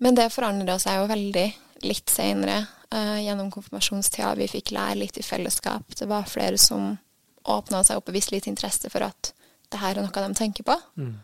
men 0.03 0.17
det 0.17 0.29
forandra 0.33 0.77
seg 0.81 1.01
jo 1.01 1.11
veldig 1.11 1.47
litt 1.87 2.11
seinere. 2.11 2.65
Uh, 2.87 3.17
gjennom 3.19 3.49
konfirmasjonstida. 3.51 4.35
Vi 4.39 4.47
fikk 4.51 4.71
lære 4.75 5.01
litt 5.01 5.17
i 5.19 5.25
fellesskap. 5.25 5.95
Det 5.99 6.07
var 6.07 6.29
flere 6.29 6.59
som 6.61 6.93
åpna 7.47 7.81
seg 7.83 7.99
opp 7.99 8.11
og 8.11 8.15
viste 8.15 8.35
litt 8.35 8.47
interesse 8.47 8.91
for 8.91 9.03
at 9.07 9.31
det 9.71 9.79
her 9.81 9.97
er 9.97 10.05
noe 10.05 10.23
de 10.23 10.37
tenker 10.37 10.67
på. 10.67 10.75
Mm. 10.99 11.15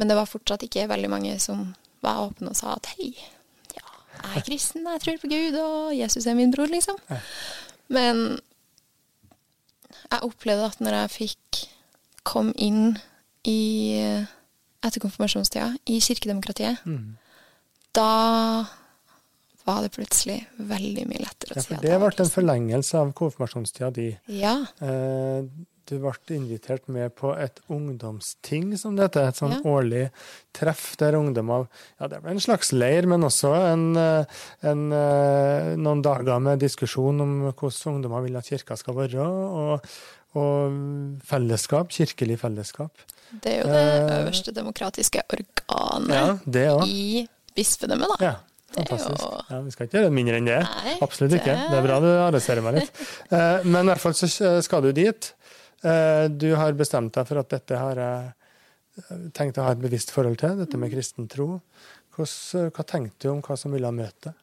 Men 0.00 0.08
det 0.08 0.16
var 0.16 0.28
fortsatt 0.28 0.64
ikke 0.64 0.88
veldig 0.88 1.10
mange 1.12 1.34
som 1.40 1.72
var 2.04 2.24
åpne 2.26 2.52
og 2.52 2.58
sa 2.58 2.74
at 2.76 2.88
hei, 2.96 3.12
ja, 3.76 3.84
jeg 4.16 4.40
er 4.40 4.46
kristen, 4.46 4.88
jeg 4.88 5.02
tror 5.04 5.20
på 5.22 5.30
Gud, 5.30 5.58
og 5.60 5.92
Jesus 5.94 6.26
er 6.26 6.38
min 6.38 6.52
bror, 6.54 6.72
liksom. 6.72 6.98
Men 7.92 8.40
jeg 10.12 10.26
opplevde 10.28 10.68
at 10.70 10.80
når 10.84 10.96
jeg 11.00 11.10
fikk 11.16 11.62
kom 12.28 12.52
inn 12.56 12.94
i 13.48 13.58
etter 14.82 15.00
konfirmasjonstida 15.02 15.72
i 15.90 15.98
kirkedemokratiet, 16.02 16.78
Mm. 16.86 17.16
da 17.94 18.64
var 19.64 19.82
det 19.84 19.92
plutselig 19.94 20.40
veldig 20.58 21.04
mye 21.06 21.22
lettere 21.22 21.54
å 21.54 21.56
Ja, 21.56 21.62
si 21.62 21.68
for 21.68 21.76
at 21.76 21.82
det 21.86 21.98
ble 22.00 22.24
en 22.24 22.32
forlengelse 22.34 22.98
av 22.98 23.12
konfirmasjonstida 23.14 23.90
di. 23.94 24.08
Ja. 24.26 24.56
Eh, 24.82 25.44
Du 25.92 25.98
ble 26.00 26.12
invitert 26.32 26.86
med 26.88 27.12
på 27.20 27.34
et 27.36 27.58
ungdomsting, 27.68 28.70
som 28.80 28.94
det 28.96 29.10
heter. 29.10 29.26
Et 29.28 29.36
sånn 29.36 29.52
Ja. 29.58 29.60
årlig 29.68 30.06
treff 30.56 30.96
der 30.96 31.12
ungdommer 31.18 31.66
Ja, 32.00 32.06
det 32.08 32.22
ble 32.22 32.30
en 32.32 32.40
slags 32.40 32.72
leir, 32.72 33.04
men 33.06 33.20
også 33.28 33.52
en, 33.72 33.84
eh, 33.96 34.24
en, 34.62 34.86
eh, 34.92 35.76
noen 35.76 36.00
dager 36.02 36.40
med 36.40 36.60
diskusjon 36.64 37.20
om 37.20 37.52
hvordan 37.52 37.98
ungdommer 38.00 38.22
vil 38.24 38.36
at 38.40 38.48
kirka 38.48 38.76
skal 38.78 38.94
være, 38.94 39.20
og, 39.20 39.84
og 40.34 41.20
fellesskap, 41.28 41.90
kirkelig 41.92 42.38
fellesskap. 42.40 42.90
Det 43.42 43.52
er 43.52 43.60
jo 43.62 43.68
det 43.68 43.82
Eh, 43.82 44.24
øverste 44.24 44.52
demokratiske 44.54 45.20
organet 45.28 46.08
Ja, 46.08 46.38
det 46.46 46.88
i 46.88 47.28
bispedømmet, 47.54 48.08
da. 48.18 48.24
Ja, 48.24 48.34
fantastisk. 48.76 49.24
Ja, 49.50 49.60
vi 49.60 49.70
skal 49.70 49.86
ikke 49.86 49.98
gjøre 50.00 50.08
det 50.08 50.12
mindre 50.16 50.36
enn 50.40 50.46
det. 50.48 50.58
Nei, 50.64 50.96
Absolutt 51.02 51.32
ikke. 51.36 51.52
Det 51.68 51.76
er 51.78 51.86
bra 51.86 52.00
du 52.00 52.06
arresterer 52.06 52.62
meg 52.64 52.74
litt. 52.80 52.90
Men 53.68 53.84
i 53.84 53.92
hvert 53.92 54.00
fall 54.00 54.12
så 54.16 54.62
skal 54.64 54.82
du 54.82 54.92
dit. 54.92 55.32
Eh, 55.82 56.28
Du 56.30 56.52
har 56.58 56.78
bestemt 56.78 57.14
deg 57.14 57.28
for 57.28 57.42
at 57.42 57.50
dette 57.52 57.78
har 57.78 57.98
jeg 57.98 58.30
eh, 59.02 59.26
tenkt 59.34 59.58
å 59.58 59.66
ha 59.66 59.74
et 59.74 59.82
bevisst 59.82 60.14
forhold 60.14 60.40
til, 60.42 60.56
dette 60.62 60.80
med 60.80 60.92
kristen 60.94 61.28
tro. 61.30 61.60
Hva 62.12 62.84
tenkte 62.84 63.26
du 63.26 63.32
om 63.32 63.42
hva 63.44 63.56
som 63.56 63.72
ville 63.72 63.90
møte 63.94 64.30
deg? 64.30 64.38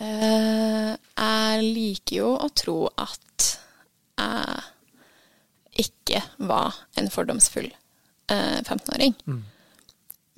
Eh, 0.00 0.92
jeg 0.96 1.64
liker 1.76 2.16
jo 2.22 2.34
å 2.40 2.48
tro 2.56 2.78
at 2.96 3.48
jeg 4.20 5.86
ikke 5.86 6.20
var 6.48 6.76
en 7.00 7.08
fordomsfull 7.12 7.68
eh, 7.68 8.60
15-åring. 8.60 9.14
Mm. 9.26 9.42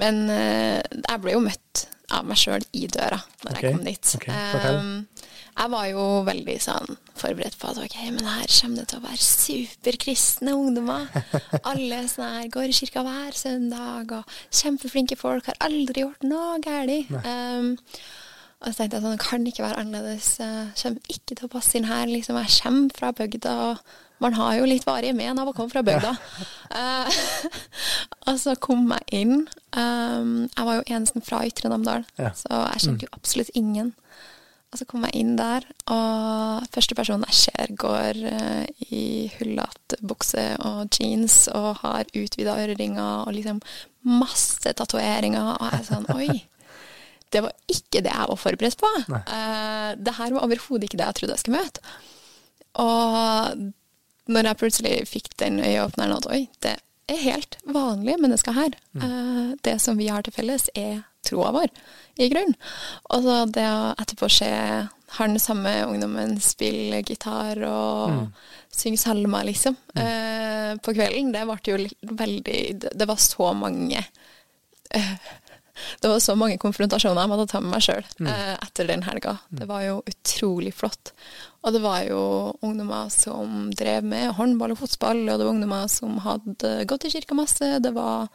Men 0.02 0.20
eh, 0.30 0.80
jeg 0.82 1.22
ble 1.22 1.34
jo 1.36 1.42
møtt 1.44 1.86
av 2.12 2.26
meg 2.28 2.38
sjøl 2.40 2.64
i 2.76 2.86
døra 2.90 3.18
når 3.44 3.52
okay. 3.52 3.64
jeg 3.64 3.76
kom 3.76 3.86
dit. 3.86 4.12
ok, 4.18 4.26
fortell. 4.52 4.78
Um, 4.78 5.30
jeg 5.52 5.70
var 5.74 5.86
jo 5.90 6.04
veldig 6.26 6.54
sånn 6.64 6.96
forberedt 7.18 7.58
på 7.60 7.68
at 7.70 7.78
ok, 7.82 7.96
men 8.16 8.24
her 8.26 8.48
kommer 8.56 8.80
det 8.80 8.86
til 8.90 8.98
å 9.02 9.04
være 9.04 9.20
superkristne 9.26 10.54
ungdommer. 10.56 11.06
Alle 11.70 12.00
sånn 12.10 12.38
her 12.38 12.48
går 12.54 12.72
i 12.72 12.76
kirka 12.80 13.04
hver 13.06 13.36
søndag, 13.36 14.14
og 14.16 14.36
kjempeflinke 14.62 15.18
folk, 15.20 15.50
har 15.50 15.58
aldri 15.68 16.06
gjort 16.06 16.24
noe 16.26 16.56
galt. 16.64 17.12
Um, 17.22 17.74
og 18.62 18.70
så 18.70 18.78
tenkte 18.78 18.96
jeg 18.96 19.02
sånn, 19.04 19.16
det 19.18 19.24
kan 19.26 19.46
ikke 19.50 19.64
være 19.66 19.82
annerledes. 19.82 20.30
Jeg 20.38 20.72
kommer 20.80 21.14
ikke 21.16 21.36
til 21.36 21.46
å 21.48 21.52
passe 21.52 21.76
inn 21.78 21.88
her. 21.90 22.06
Liksom, 22.10 22.38
jeg 22.38 22.58
kommer 22.62 22.98
fra 22.98 23.12
bygda, 23.18 23.54
og 23.68 24.22
man 24.22 24.36
har 24.38 24.52
jo 24.60 24.68
litt 24.70 24.84
varige 24.86 25.16
men 25.18 25.40
av 25.42 25.50
å 25.50 25.54
komme 25.56 25.72
fra 25.72 25.82
bygda. 25.82 26.12
uh, 26.70 27.22
og 28.30 28.38
så 28.40 28.54
kom 28.62 28.86
jeg 28.94 29.24
inn. 29.24 29.34
Um, 29.74 30.46
jeg 30.46 30.68
var 30.68 30.78
jo 30.78 30.86
eneste 30.94 31.22
fra 31.26 31.42
Ytre 31.46 31.70
Namdal, 31.72 32.06
Ja. 32.22 32.30
så 32.38 32.64
jeg 32.72 32.86
kjente 32.86 33.08
jo 33.08 33.14
absolutt 33.18 33.52
ingen. 33.58 33.92
Og 34.72 34.80
så 34.80 34.86
kom 34.88 35.02
jeg 35.04 35.20
inn 35.20 35.34
der, 35.36 35.66
og 35.92 36.68
første 36.72 36.96
personen 36.96 37.26
jeg 37.28 37.38
ser, 37.42 37.74
går 37.76 38.20
eh, 38.30 38.86
i 38.88 39.02
hullete 39.34 39.98
bukse 40.00 40.46
og 40.64 40.96
jeans 40.96 41.44
og 41.52 41.82
har 41.82 42.08
utvida 42.08 42.54
øreringer 42.62 43.26
og 43.26 43.34
liksom 43.36 43.60
masse 44.08 44.72
tatoveringer. 44.72 45.50
Og 45.58 45.68
jeg 45.68 45.82
er 45.82 45.84
sånn 45.90 46.08
Oi! 46.16 46.38
Det 47.32 47.40
var 47.44 47.52
ikke 47.68 48.00
det 48.04 48.12
jeg 48.12 48.28
var 48.28 48.40
forberedt 48.40 48.80
på. 48.80 48.88
Uh, 49.08 49.92
det 49.96 50.16
her 50.18 50.34
var 50.34 50.44
overhodet 50.44 50.84
ikke 50.84 50.98
det 51.00 51.06
jeg 51.06 51.18
trodde 51.18 51.36
jeg 51.36 51.44
skulle 51.44 51.62
møte. 51.62 51.94
Og 52.80 53.62
når 54.32 54.48
jeg 54.48 54.60
plutselig 54.60 54.96
fikk 55.08 55.30
den 55.40 55.60
øyeåpneren 55.60 56.16
at 56.16 56.28
oi, 56.32 56.42
det 56.64 56.76
er 57.12 57.22
helt 57.24 57.56
vanlige 57.64 58.20
mennesker 58.22 58.56
her. 58.56 58.76
Eh, 58.96 59.54
det 59.64 59.80
som 59.82 59.98
vi 59.98 60.08
har 60.12 60.22
til 60.24 60.32
felles, 60.32 60.68
er 60.74 61.02
troa 61.26 61.52
vår, 61.54 61.70
i 62.20 62.28
grunnen. 62.32 62.56
Og 63.10 63.24
så 63.26 63.36
det 63.54 63.68
å 63.68 63.92
etterpå 63.96 64.30
se 64.32 64.50
han 65.18 65.38
samme 65.40 65.74
ungdommen 65.84 66.38
spille 66.40 67.02
gitar 67.04 67.60
og 67.68 68.30
synge 68.72 69.00
salmer, 69.00 69.44
liksom, 69.44 69.76
eh, 69.94 70.72
på 70.80 70.94
kvelden, 70.96 71.32
det 71.34 71.44
ble 71.44 71.58
jo 71.68 72.16
veldig 72.16 72.60
det, 72.80 73.08
var 73.08 73.20
så 73.20 73.52
mange 73.52 74.00
eh, 74.90 75.16
det 76.00 76.08
var 76.08 76.20
så 76.20 76.34
mange 76.36 76.58
konfrontasjoner 76.60 77.24
jeg 77.24 77.30
måtte 77.32 77.50
ta 77.52 77.60
med 77.60 77.74
meg 77.74 77.84
sjøl 77.84 78.04
eh, 78.28 78.54
etter 78.54 78.88
den 78.88 79.04
helga. 79.06 79.38
Det 79.48 79.66
var 79.68 79.84
jo 79.84 80.00
utrolig 80.08 80.72
flott. 80.76 81.12
Og 81.62 81.72
det 81.74 81.80
var 81.84 82.02
jo 82.04 82.22
ungdommer 82.64 83.08
som 83.12 83.70
drev 83.76 84.04
med 84.04 84.34
håndball 84.36 84.74
og 84.74 84.82
fotball, 84.82 85.24
og 85.26 85.38
det 85.38 85.46
var 85.46 85.52
ungdommer 85.54 85.88
som 85.92 86.18
hadde 86.24 86.74
gått 86.90 87.06
i 87.08 87.12
kirka 87.14 87.36
masse. 87.38 87.70
Det 87.82 87.92
var 87.96 88.28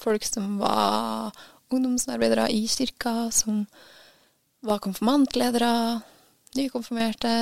folk 0.00 0.26
som 0.28 0.58
var 0.62 1.34
ungdomsarbeidere 1.76 2.48
i 2.52 2.64
kirka, 2.70 3.30
som 3.34 3.64
var 4.64 4.80
konfirmantledere, 4.84 6.00
nykonfirmerte. 6.56 7.34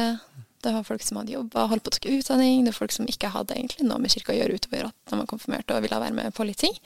Det 0.62 0.72
var 0.74 0.86
folk 0.86 1.02
som 1.02 1.18
hadde 1.18 1.34
jobba, 1.34 1.66
holdt 1.70 1.84
på 1.86 1.92
å 1.92 1.96
ta 1.98 2.10
utdanning. 2.16 2.64
Det 2.64 2.72
var 2.72 2.80
folk 2.84 2.94
som 2.94 3.08
ikke 3.10 3.32
hadde 3.34 3.56
egentlig 3.56 3.86
noe 3.86 4.02
med 4.02 4.12
kirka 4.14 4.34
å 4.34 4.38
gjøre 4.38 4.58
utover 4.58 4.88
at 4.90 4.96
de 5.10 5.18
var 5.18 5.30
konfirmerte 5.30 5.76
og 5.76 5.84
ville 5.86 6.02
være 6.04 6.18
med 6.18 6.34
på 6.36 6.46
litt 6.46 6.62
ting. 6.62 6.76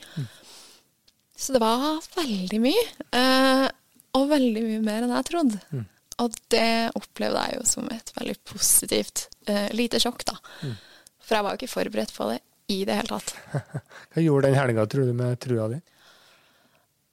Så 1.37 1.53
det 1.53 1.61
var 1.61 1.99
veldig 2.17 2.59
mye. 2.63 2.85
Eh, 3.13 3.67
og 4.17 4.31
veldig 4.31 4.63
mye 4.65 4.81
mer 4.81 5.05
enn 5.05 5.13
jeg 5.13 5.29
trodde. 5.29 5.59
Og 6.23 6.37
det 6.49 6.91
opplevde 6.97 7.43
jeg 7.45 7.59
jo 7.59 7.65
som 7.69 7.89
et 7.93 8.13
veldig 8.17 8.37
positivt 8.49 9.27
eh, 9.45 9.67
lite 9.77 10.01
sjokk, 10.01 10.25
da. 10.25 10.37
For 11.21 11.37
jeg 11.37 11.45
var 11.45 11.53
jo 11.53 11.61
ikke 11.61 11.75
forberedt 11.75 12.13
på 12.15 12.31
det 12.31 12.39
i 12.73 12.79
det 12.87 12.97
hele 12.97 13.19
tatt. 13.19 13.35
Hva 14.15 14.23
gjorde 14.23 14.49
den 14.49 14.57
helga, 14.57 14.87
tror 14.89 15.05
du, 15.05 15.13
med 15.13 15.37
trua 15.43 15.69
di? 15.71 15.77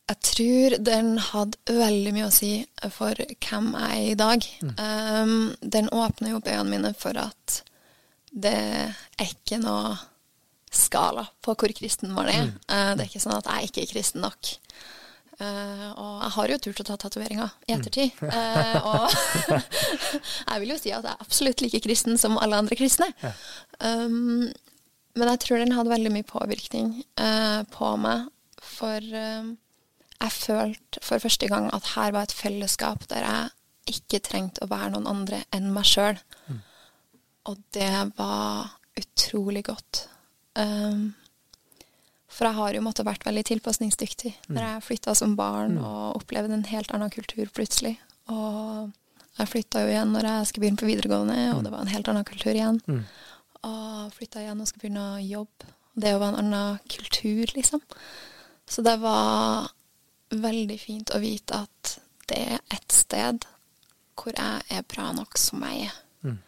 Jeg 0.05 0.21
tror 0.21 0.75
den 0.85 1.15
hadde 1.31 1.77
veldig 1.79 2.11
mye 2.13 2.27
å 2.29 2.35
si 2.35 2.59
for 2.93 3.17
hvem 3.17 3.71
jeg 3.73 4.01
er 4.01 4.09
i 4.11 4.17
dag. 4.21 4.49
Um, 4.77 5.55
den 5.63 5.89
åpner 5.89 6.35
jo 6.35 6.41
opp 6.43 6.51
øynene 6.51 6.73
mine 6.75 6.91
for 6.99 7.17
at 7.17 7.63
det 8.35 8.53
er 8.53 9.31
ikke 9.31 9.63
noe 9.63 9.95
skala 10.75 11.25
på 11.45 11.55
hvor 11.57 11.73
kristen 11.77 12.13
man 12.13 12.29
er. 12.29 12.51
Eh, 12.67 12.91
det 12.99 13.05
er 13.05 13.09
ikke 13.09 13.23
sånn 13.23 13.37
at 13.39 13.49
jeg 13.49 13.71
ikke 13.71 13.85
er 13.85 13.93
kristen 13.95 14.25
nok. 14.27 14.53
Uh, 15.35 15.89
og 15.99 16.11
jeg 16.23 16.33
har 16.37 16.51
jo 16.53 16.59
turt 16.63 16.81
å 16.83 16.87
ta 16.87 16.97
tatoveringer 17.01 17.55
i 17.67 17.75
ettertid. 17.75 18.21
Eh, 18.29 18.77
og 18.87 19.09
jeg 20.51 20.61
vil 20.63 20.75
jo 20.75 20.79
si 20.79 20.93
at 20.95 21.07
jeg 21.07 21.11
er 21.15 21.25
absolutt 21.25 21.65
like 21.65 21.81
kristen 21.87 22.21
som 22.21 22.37
alle 22.39 22.61
andre 22.61 22.79
kristne. 22.79 23.09
Um, 23.81 24.53
men 25.15 25.31
jeg 25.33 25.43
tror 25.47 25.63
den 25.63 25.75
hadde 25.75 25.95
veldig 25.95 26.13
mye 26.15 26.27
påvirkning 26.27 26.95
på 27.75 27.91
meg. 28.03 28.29
For 28.65 28.99
eh, 28.99 29.53
jeg 30.21 30.33
følte 30.33 31.03
for 31.03 31.23
første 31.23 31.49
gang 31.51 31.69
at 31.75 31.91
her 31.95 32.15
var 32.15 32.29
et 32.29 32.37
fellesskap 32.37 33.05
der 33.11 33.27
jeg 33.27 33.97
ikke 33.99 34.23
trengte 34.25 34.65
å 34.65 34.71
være 34.71 34.95
noen 34.95 35.11
andre 35.11 35.43
enn 35.53 35.69
meg 35.75 35.89
sjøl. 35.89 36.21
Og 37.51 37.61
det 37.77 37.93
var 38.17 38.73
utrolig 38.97 39.65
godt. 39.67 40.07
Um, 40.57 41.13
for 42.31 42.49
jeg 42.49 42.57
har 42.57 42.75
jo 42.75 42.83
måttet 42.83 43.07
vært 43.07 43.27
veldig 43.27 43.45
tilpasningsdyktig 43.51 44.33
når 44.49 44.65
jeg 44.65 44.85
flytta 44.89 45.15
som 45.19 45.37
barn 45.39 45.77
og 45.79 46.23
opplevde 46.23 46.57
en 46.57 46.67
helt 46.71 46.95
annen 46.95 47.13
kultur 47.15 47.51
plutselig. 47.55 47.95
Og 48.33 48.91
jeg 49.39 49.51
flytta 49.51 49.85
jo 49.85 49.93
igjen 49.93 50.15
når 50.15 50.31
jeg 50.31 50.49
skulle 50.49 50.65
begynne 50.65 50.81
på 50.81 50.89
videregående, 50.89 51.39
og 51.55 51.63
det 51.67 51.73
var 51.75 51.85
en 51.85 51.93
helt 51.93 52.11
annen 52.11 52.27
kultur 52.27 52.55
igjen. 52.55 52.81
Og 53.65 54.13
flytta 54.17 54.43
igjen 54.43 54.61
og 54.61 54.71
skulle 54.71 54.87
begynne 54.87 55.07
å 55.13 55.23
jobbe. 55.23 55.71
Det 55.95 56.11
var 56.19 56.33
en 56.33 56.41
annen 56.43 56.81
kultur, 56.91 57.45
liksom. 57.55 57.83
Så 58.67 58.83
det 58.83 58.97
var 59.03 59.71
veldig 60.31 60.79
fint 60.81 61.13
å 61.15 61.21
vite 61.23 61.65
at 61.67 61.97
det 62.31 62.41
er 62.57 62.61
et 62.73 62.95
sted 62.95 63.45
hvor 64.19 64.35
jeg 64.37 64.63
er 64.71 64.85
bra 64.89 65.11
nok 65.15 65.39
som 65.41 65.63
jeg 65.67 65.89
er. 65.89 65.97
Mm. 66.25 66.39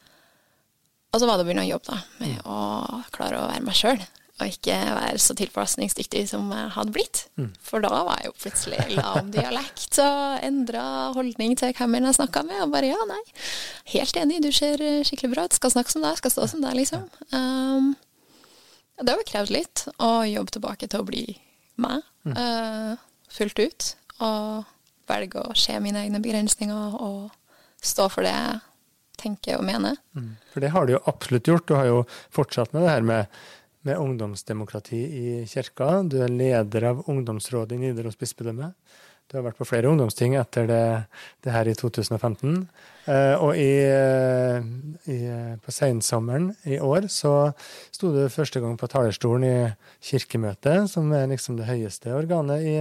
Og 1.13 1.21
så 1.21 1.29
var 1.29 1.39
det 1.39 1.45
å 1.45 1.49
begynne 1.49 1.67
å 1.67 1.73
jobbe 1.75 1.97
da, 1.97 1.99
med 2.23 2.47
å 2.47 2.61
klare 3.15 3.41
å 3.41 3.49
være 3.51 3.65
meg 3.67 3.77
sjøl, 3.77 4.05
og 4.37 4.53
ikke 4.53 4.77
være 4.77 5.21
så 5.23 5.35
tilpasningsdyktig 5.39 6.27
som 6.31 6.49
jeg 6.53 6.73
hadde 6.77 6.95
blitt. 6.95 7.23
Mm. 7.41 7.51
For 7.65 7.85
da 7.85 8.03
var 8.07 8.21
jeg 8.21 8.31
jo 8.31 8.37
plutselig 8.43 8.99
lav 8.99 9.31
dialekt 9.35 10.01
og 10.05 10.45
endra 10.47 10.85
holdning 11.17 11.57
til 11.59 11.73
hvem 11.77 11.99
jeg 11.99 12.19
snakka 12.19 12.45
med. 12.47 12.61
Og 12.67 12.75
bare 12.75 12.93
ja, 12.93 13.01
nei, 13.09 13.23
helt 13.97 14.21
enig, 14.21 14.43
du 14.45 14.53
ser 14.55 14.83
skikkelig 15.09 15.33
bra 15.33 15.47
ut, 15.49 15.57
skal 15.57 15.73
snakke 15.73 15.95
som 15.95 16.05
deg, 16.05 16.21
skal 16.21 16.35
stå 16.37 16.51
som 16.53 16.65
deg, 16.65 16.77
liksom. 16.79 17.09
Um, 17.33 17.95
det 19.03 19.13
har 19.13 19.27
krevd 19.29 19.53
litt 19.53 19.87
å 20.01 20.13
jobbe 20.29 20.55
tilbake 20.55 20.89
til 20.89 21.03
å 21.03 21.09
bli 21.09 21.25
meg 21.83 22.01
eh, 22.33 22.95
fullt 23.37 23.61
ut. 23.63 23.91
Og 24.25 24.65
velge 25.07 25.43
å 25.43 25.57
se 25.59 25.77
mine 25.83 26.03
egne 26.03 26.23
begrensninger 26.23 26.97
og 27.03 27.35
stå 27.85 28.09
for 28.13 28.27
det 28.27 28.33
jeg 28.33 28.59
tenker 29.21 29.61
og 29.61 29.67
mener. 29.69 29.99
Mm. 30.17 30.33
For 30.53 30.65
det 30.65 30.73
har 30.75 30.87
du 30.87 30.97
jo 30.97 31.05
absolutt 31.09 31.49
gjort. 31.49 31.69
Du 31.69 31.77
har 31.79 31.89
jo 31.89 32.01
fortsatt 32.35 32.75
med 32.75 32.85
det 32.85 32.95
her 32.95 33.07
med, 33.07 33.37
med 33.87 34.01
ungdomsdemokrati 34.03 35.03
i 35.21 35.27
kirka. 35.51 36.03
Du 36.03 36.19
er 36.25 36.33
leder 36.33 36.91
av 36.93 37.05
ungdomsrådet 37.11 37.77
i 37.77 37.83
Nidaros 37.87 38.19
bispedømme. 38.21 38.73
Du 39.27 39.35
har 39.37 39.43
vært 39.49 39.59
på 39.59 39.67
flere 39.67 39.89
ungdomsting 39.91 40.37
etter 40.39 40.69
det, 40.71 40.83
det 41.43 41.51
her 41.51 41.67
i 41.67 41.75
2015. 41.75 42.69
Eh, 43.11 43.35
og 43.43 43.57
i, 43.59 43.73
eh, 43.83 44.69
i, 45.11 45.17
på 45.63 45.75
sensommeren 45.75 46.53
i 46.67 46.79
år 46.79 47.09
så 47.11 47.33
sto 47.95 48.13
du 48.15 48.21
første 48.31 48.63
gang 48.63 48.77
på 48.79 48.87
talerstolen 48.91 49.47
i 49.49 49.57
Kirkemøtet, 50.07 50.87
som 50.93 51.11
er 51.15 51.27
liksom 51.33 51.59
det 51.59 51.67
høyeste 51.67 52.15
organet 52.15 52.63
i, 52.71 52.77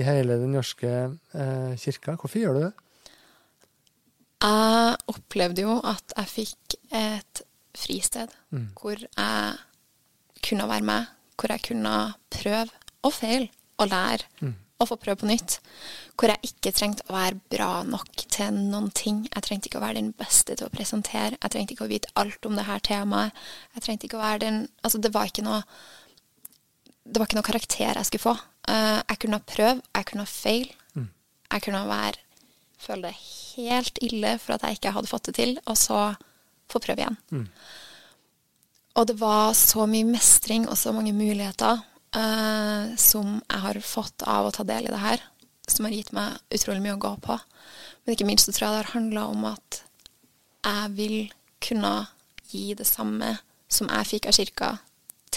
i 0.00 0.04
hele 0.06 0.38
den 0.40 0.56
norske 0.56 0.88
eh, 0.88 1.72
kirka. 1.76 2.16
Hvorfor 2.16 2.40
gjør 2.40 2.56
du 2.56 2.64
det? 2.64 2.72
Jeg 4.46 4.96
opplevde 5.12 5.64
jo 5.64 5.78
at 5.84 6.12
jeg 6.16 6.32
fikk 6.32 6.80
et 6.96 7.44
fristed 7.76 8.32
Mm. 8.54 8.68
hvor 8.80 8.96
jeg 8.96 9.56
kunne 10.46 10.68
være 10.70 10.84
med, 10.88 11.08
hvor 11.36 11.50
jeg 11.52 11.60
kunne 11.66 11.96
prøve 12.32 12.70
og 13.04 13.12
feile 13.12 13.48
og 13.78 13.88
lære 13.92 14.24
Mm. 14.40 14.54
Og 14.76 14.90
få 14.90 14.98
prøve 15.00 15.22
på 15.22 15.28
nytt. 15.30 15.58
Hvor 16.16 16.32
jeg 16.32 16.50
ikke 16.50 16.72
trengte 16.76 17.06
å 17.08 17.16
være 17.16 17.40
bra 17.52 17.70
nok 17.88 18.26
til 18.32 18.56
noen 18.56 18.90
ting. 18.96 19.24
Jeg 19.30 19.46
trengte 19.46 19.70
ikke 19.70 19.80
å 19.80 19.84
være 19.86 20.00
den 20.00 20.12
beste 20.16 20.56
til 20.56 20.68
å 20.68 20.72
presentere. 20.72 21.38
Jeg 21.38 21.54
trengte 21.54 21.76
ikke 21.76 21.86
å 21.86 21.92
vite 21.92 22.12
alt 22.20 22.48
om 22.48 22.58
det 22.58 22.66
her 22.68 22.82
temaet. 22.84 23.46
Jeg 23.76 23.86
trengte 23.86 24.08
ikke 24.08 24.20
å 24.20 24.24
være 24.24 24.42
den 24.44 24.60
Altså, 24.82 25.00
det 25.02 25.12
var 25.14 25.30
ikke 25.30 25.46
noe 25.46 25.62
det 27.06 27.20
var 27.20 27.28
ikke 27.28 27.38
noe 27.38 27.46
karakter 27.46 27.94
jeg 27.94 28.08
skulle 28.08 28.26
få. 28.26 28.36
Eh, 28.68 29.00
jeg 29.00 29.18
kunne 29.22 29.42
prøve, 29.46 29.82
jeg 29.94 30.06
kunne 30.10 30.26
feile. 30.26 30.72
Mm. 30.98 31.10
Jeg 31.52 31.66
kunne 31.68 31.82
være 31.86 32.22
føle 32.86 33.08
det 33.08 33.18
helt 33.56 33.98
ille 34.04 34.36
for 34.42 34.56
at 34.56 34.66
jeg 34.66 34.78
ikke 34.78 34.94
hadde 34.96 35.10
fått 35.10 35.30
det 35.30 35.36
til, 35.38 35.54
og 35.64 35.78
så 35.80 36.00
få 36.70 36.82
prøve 36.82 37.02
igjen. 37.02 37.18
Mm. 37.30 37.46
Og 38.96 39.06
det 39.08 39.16
var 39.20 39.52
så 39.56 39.86
mye 39.88 40.08
mestring 40.08 40.66
og 40.68 40.78
så 40.80 40.92
mange 40.96 41.14
muligheter 41.16 41.82
eh, 42.16 42.94
som 43.00 43.38
jeg 43.42 43.62
har 43.66 43.80
fått 43.84 44.24
av 44.26 44.48
å 44.48 44.54
ta 44.54 44.66
del 44.66 44.88
i 44.88 44.92
det 44.92 45.02
her, 45.02 45.22
som 45.68 45.86
har 45.86 45.94
gitt 45.94 46.12
meg 46.16 46.38
utrolig 46.54 46.82
mye 46.84 46.96
å 46.96 47.02
gå 47.02 47.12
på. 47.26 47.38
Men 48.04 48.14
ikke 48.14 48.28
minst 48.28 48.48
så 48.48 48.54
tror 48.54 48.68
jeg 48.68 48.74
det 48.74 48.82
har 48.84 48.94
handla 48.94 49.26
om 49.32 49.48
at 49.50 49.82
jeg 50.66 50.92
vil 50.98 51.18
kunne 51.62 51.94
gi 52.50 52.68
det 52.78 52.86
samme 52.86 53.36
som 53.68 53.90
jeg 53.90 54.10
fikk 54.12 54.30
av 54.30 54.36
kirka, 54.38 54.70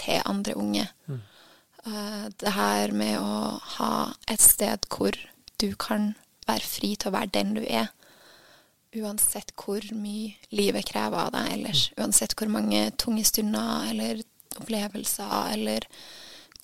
til 0.00 0.22
andre 0.24 0.54
unge. 0.56 0.86
Eh, 1.10 2.26
det 2.40 2.52
her 2.56 2.92
med 2.96 3.18
å 3.20 3.58
ha 3.76 3.94
et 4.30 4.40
sted 4.40 4.86
hvor 4.92 5.16
du 5.60 5.74
kan 5.76 6.14
være 6.48 6.66
fri 6.66 6.94
til 6.96 7.10
å 7.10 7.16
være 7.18 7.34
den 7.36 7.54
du 7.58 7.62
er. 7.64 7.90
Uansett 8.96 9.52
hvor 9.60 9.84
mye 9.94 10.34
livet 10.56 10.88
krever 10.88 11.26
av 11.26 11.34
deg 11.34 11.52
ellers. 11.54 11.84
Uansett 12.00 12.34
hvor 12.38 12.50
mange 12.50 12.88
tunge 12.98 13.24
stunder 13.28 13.90
eller 13.92 14.22
opplevelser 14.58 15.52
eller 15.54 15.86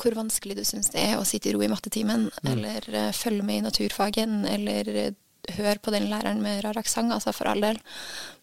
hvor 0.00 0.16
vanskelig 0.16 0.56
du 0.58 0.64
syns 0.66 0.90
det 0.94 1.02
er 1.02 1.18
å 1.18 1.26
sitte 1.28 1.50
i 1.50 1.54
ro 1.56 1.62
i 1.64 1.70
mattetimen, 1.72 2.28
eller 2.46 2.86
uh, 2.94 3.12
følge 3.16 3.46
med 3.46 3.60
i 3.60 3.66
naturfagen, 3.66 4.44
eller 4.48 4.90
uh, 4.96 5.10
høre 5.56 5.78
på 5.82 5.92
den 5.94 6.08
læreren 6.10 6.42
med 6.42 6.64
rar 6.64 6.78
aksent, 6.80 7.12
altså 7.14 7.34
for 7.36 7.50
all 7.50 7.62
del. 7.64 7.80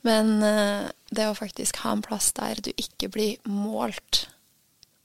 Men 0.08 0.36
uh, 0.44 0.92
det 1.12 1.30
å 1.30 1.38
faktisk 1.38 1.82
ha 1.84 1.96
en 1.96 2.06
plass 2.06 2.32
der 2.38 2.64
du 2.64 2.72
ikke 2.76 3.12
blir 3.14 3.50
målt 3.50 4.28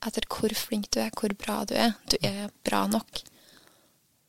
etter 0.06 0.26
hvor 0.30 0.52
flink 0.54 0.90
du 0.94 1.00
er, 1.02 1.11
hvor 1.14 1.32
bra 1.38 1.62
du 1.66 1.74
er. 1.78 1.94
Du 2.06 2.16
er 2.22 2.52
bra 2.66 2.84
nok. 2.90 3.22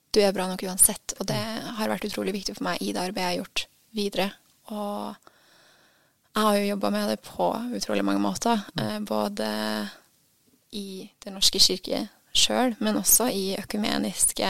Du 0.09 0.21
er 0.23 0.33
bra 0.33 0.47
nok 0.49 0.63
uansett, 0.65 1.13
og 1.21 1.27
det 1.29 1.39
har 1.77 1.91
vært 1.91 2.07
utrolig 2.09 2.33
viktig 2.39 2.57
for 2.57 2.65
meg 2.71 2.81
i 2.81 2.93
det 2.95 3.03
arbeidet 3.03 3.25
jeg 3.27 3.29
har 3.29 3.41
gjort 3.43 3.65
videre. 3.99 4.29
Og 4.73 5.29
jeg 6.33 6.45
har 6.45 6.57
jo 6.57 6.69
jobba 6.71 6.91
med 6.93 7.11
det 7.11 7.19
på 7.25 7.49
utrolig 7.77 8.05
mange 8.05 8.23
måter, 8.23 8.63
eh, 8.79 8.97
både 9.05 9.49
i 10.75 11.09
Den 11.23 11.37
norske 11.37 11.59
kirke 11.59 12.07
sjøl, 12.35 12.75
men 12.79 12.99
også 12.99 13.29
i 13.33 13.55
økumeniske 13.57 14.49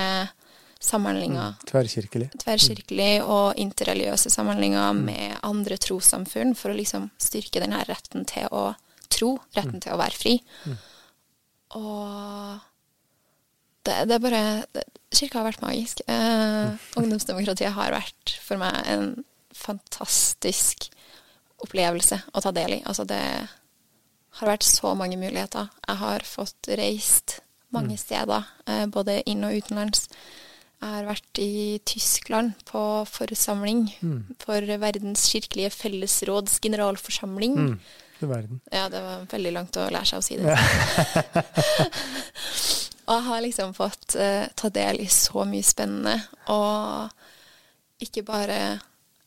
samhandlinger 0.79 1.57
Tverrkirkelig. 1.67 2.29
tverrkirkelig 2.39 3.23
og 3.23 3.57
interreligiøse 3.59 4.31
samhandlinger 4.31 4.93
med 4.95 5.37
andre 5.43 5.77
trossamfunn 5.81 6.55
for 6.55 6.71
å 6.71 6.77
liksom 6.77 7.09
styrke 7.19 7.59
denne 7.59 7.81
retten 7.87 8.23
til 8.29 8.47
å 8.55 8.69
tro, 9.11 9.33
retten 9.57 9.81
til 9.83 9.95
å 9.95 9.99
være 9.99 10.15
fri. 10.19 10.35
Og 11.75 12.59
det, 13.87 13.95
det 14.07 14.15
er 14.15 14.23
bare 14.23 14.43
det, 14.75 14.85
Kirka 15.09 15.39
har 15.39 15.47
vært 15.49 15.63
magisk. 15.63 16.03
Eh, 16.07 16.75
ungdomsdemokratiet 16.99 17.73
har 17.73 17.95
vært 17.95 18.35
for 18.45 18.61
meg 18.61 18.75
en 18.91 19.07
fantastisk 19.57 20.89
opplevelse 21.65 22.21
å 22.31 22.43
ta 22.43 22.53
del 22.55 22.77
i. 22.77 22.83
Altså 22.87 23.07
det 23.09 23.23
har 24.39 24.53
vært 24.53 24.67
så 24.67 24.93
mange 24.95 25.17
muligheter. 25.19 25.69
Jeg 25.87 25.97
har 26.01 26.19
fått 26.27 26.71
reist 26.79 27.39
mange 27.75 27.97
steder, 27.97 28.43
eh, 28.65 28.85
både 28.87 29.21
inn- 29.29 29.45
og 29.45 29.53
utenlands. 29.53 30.07
Jeg 30.79 30.89
har 30.89 31.05
vært 31.05 31.39
i 31.43 31.79
Tyskland 31.85 32.53
på 32.65 33.05
forsamling 33.05 33.89
for 34.39 34.61
Verdens 34.79 35.25
kirkelige 35.27 35.69
fellesråds 35.75 36.59
generalforsamling. 36.63 37.57
Mm. 37.57 37.79
Ja, 38.71 38.89
det 38.89 39.01
var 39.01 39.25
veldig 39.31 39.53
langt 39.53 39.77
å 39.79 39.89
lære 39.91 40.05
seg 40.07 40.19
å 40.19 40.23
si 40.23 40.37
det. 40.39 40.47
og 43.07 43.15
jeg 43.15 43.25
har 43.27 43.41
liksom 43.43 43.73
fått 43.75 44.15
uh, 44.19 44.45
ta 44.55 44.69
del 44.69 44.99
i 45.03 45.07
så 45.11 45.43
mye 45.47 45.63
spennende, 45.63 46.21
og 46.47 47.09
ikke 48.03 48.23
bare 48.27 48.79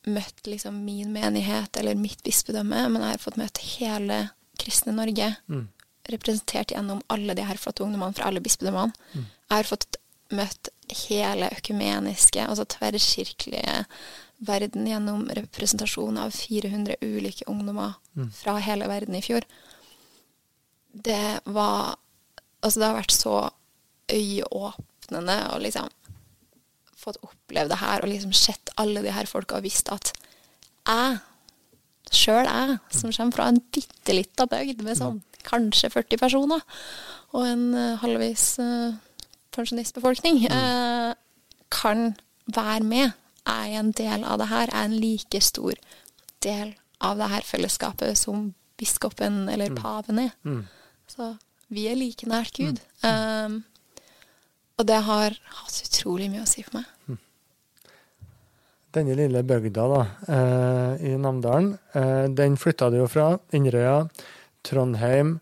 møtt 0.08 0.46
liksom 0.48 0.84
min 0.84 1.12
menighet 1.12 1.76
eller 1.78 1.94
mitt 1.94 2.22
bispedømme, 2.24 2.88
men 2.88 3.02
jeg 3.04 3.10
har 3.14 3.22
fått 3.22 3.40
møtt 3.40 3.58
hele 3.76 4.28
kristne 4.62 4.94
Norge, 4.96 5.32
Mm. 5.48 5.68
representert 6.10 6.72
gjennom 6.74 7.02
alle 7.12 7.34
de 7.38 7.44
her 7.46 7.58
flotte 7.60 7.84
ungdommene 7.84 8.14
fra 8.16 8.26
alle 8.30 8.40
bispedømmene. 8.42 8.92
Jeg 9.14 9.56
har 9.58 9.68
fått 9.68 9.96
møtt 10.32 10.68
hele 11.06 11.50
økumeniske, 11.52 12.42
altså 12.48 12.64
tverrkirkelige 12.72 13.84
verden 14.42 14.86
gjennom 14.88 15.28
representasjon 15.36 16.18
av 16.18 16.32
400 16.34 16.96
ulike 17.02 17.44
ungdommer 17.46 17.94
fra 18.32 18.56
hele 18.58 18.88
verden 18.90 19.14
i 19.14 19.22
fjor. 19.22 19.42
Det 20.92 21.40
var 21.46 21.96
Altså, 22.62 22.78
det 22.78 22.86
har 22.86 22.94
vært 23.00 23.10
så 23.10 23.50
øyeåpnende 24.12 25.34
å 25.50 25.56
liksom 25.58 25.88
fått 27.02 27.18
oppleve 27.26 27.72
det 27.72 27.78
her 27.80 28.04
og 28.04 28.10
liksom 28.12 28.32
sett 28.36 28.70
alle 28.78 29.02
de 29.02 29.10
her 29.10 29.26
folka 29.26 29.56
og 29.58 29.64
visst 29.66 29.90
at 29.90 30.12
jeg, 30.86 31.16
sjøl 32.10 32.48
jeg, 32.48 32.78
som 32.90 33.12
kommer 33.14 33.36
fra 33.36 33.48
en 33.50 33.60
bitte 33.72 34.16
lita 34.16 34.46
bygd 34.50 34.82
med 34.84 34.98
sånn 34.98 35.20
kanskje 35.46 35.90
40 35.92 36.20
personer, 36.20 36.62
og 37.32 37.46
en 37.48 37.64
eh, 37.74 37.96
halvvis 38.02 38.44
uh, 38.62 38.92
pensjonistbefolkning, 39.56 40.44
uh, 40.52 41.14
kan 41.72 42.12
være 42.46 42.84
med. 42.86 43.16
Jeg 43.42 43.72
er 43.72 43.80
en 43.80 43.92
del 43.96 44.26
av 44.28 44.38
det 44.38 44.48
her. 44.52 44.68
Jeg 44.70 44.78
er 44.78 44.90
en 44.90 45.00
like 45.02 45.40
stor 45.42 45.80
del 46.44 46.74
av 47.02 47.18
det 47.18 47.30
her 47.32 47.46
fellesskapet 47.46 48.18
som 48.18 48.52
biskopen 48.78 49.48
eller 49.50 49.74
paven 49.74 50.20
er. 50.28 50.34
Mm. 50.46 50.62
Så 51.10 51.34
vi 51.72 51.88
er 51.90 51.98
like 51.98 52.28
nært 52.28 52.58
Gud. 52.58 52.78
Um, 53.02 53.62
og 54.78 54.86
det 54.88 55.00
har 55.06 55.36
hatt 55.58 55.82
utrolig 55.86 56.28
mye 56.32 56.44
å 56.44 56.50
si 56.50 56.64
for 56.66 56.80
meg. 56.80 56.91
Denne 58.92 59.14
lille 59.16 59.40
bygda 59.48 59.84
da, 59.88 60.00
eh, 60.28 61.04
i 61.08 61.16
Namdalen, 61.16 61.78
eh, 61.96 62.26
den 62.28 62.56
flytta 62.60 62.90
du 62.92 62.98
jo 63.00 63.06
fra 63.08 63.38
Inderøya, 63.56 64.08
Trondheim, 64.62 65.38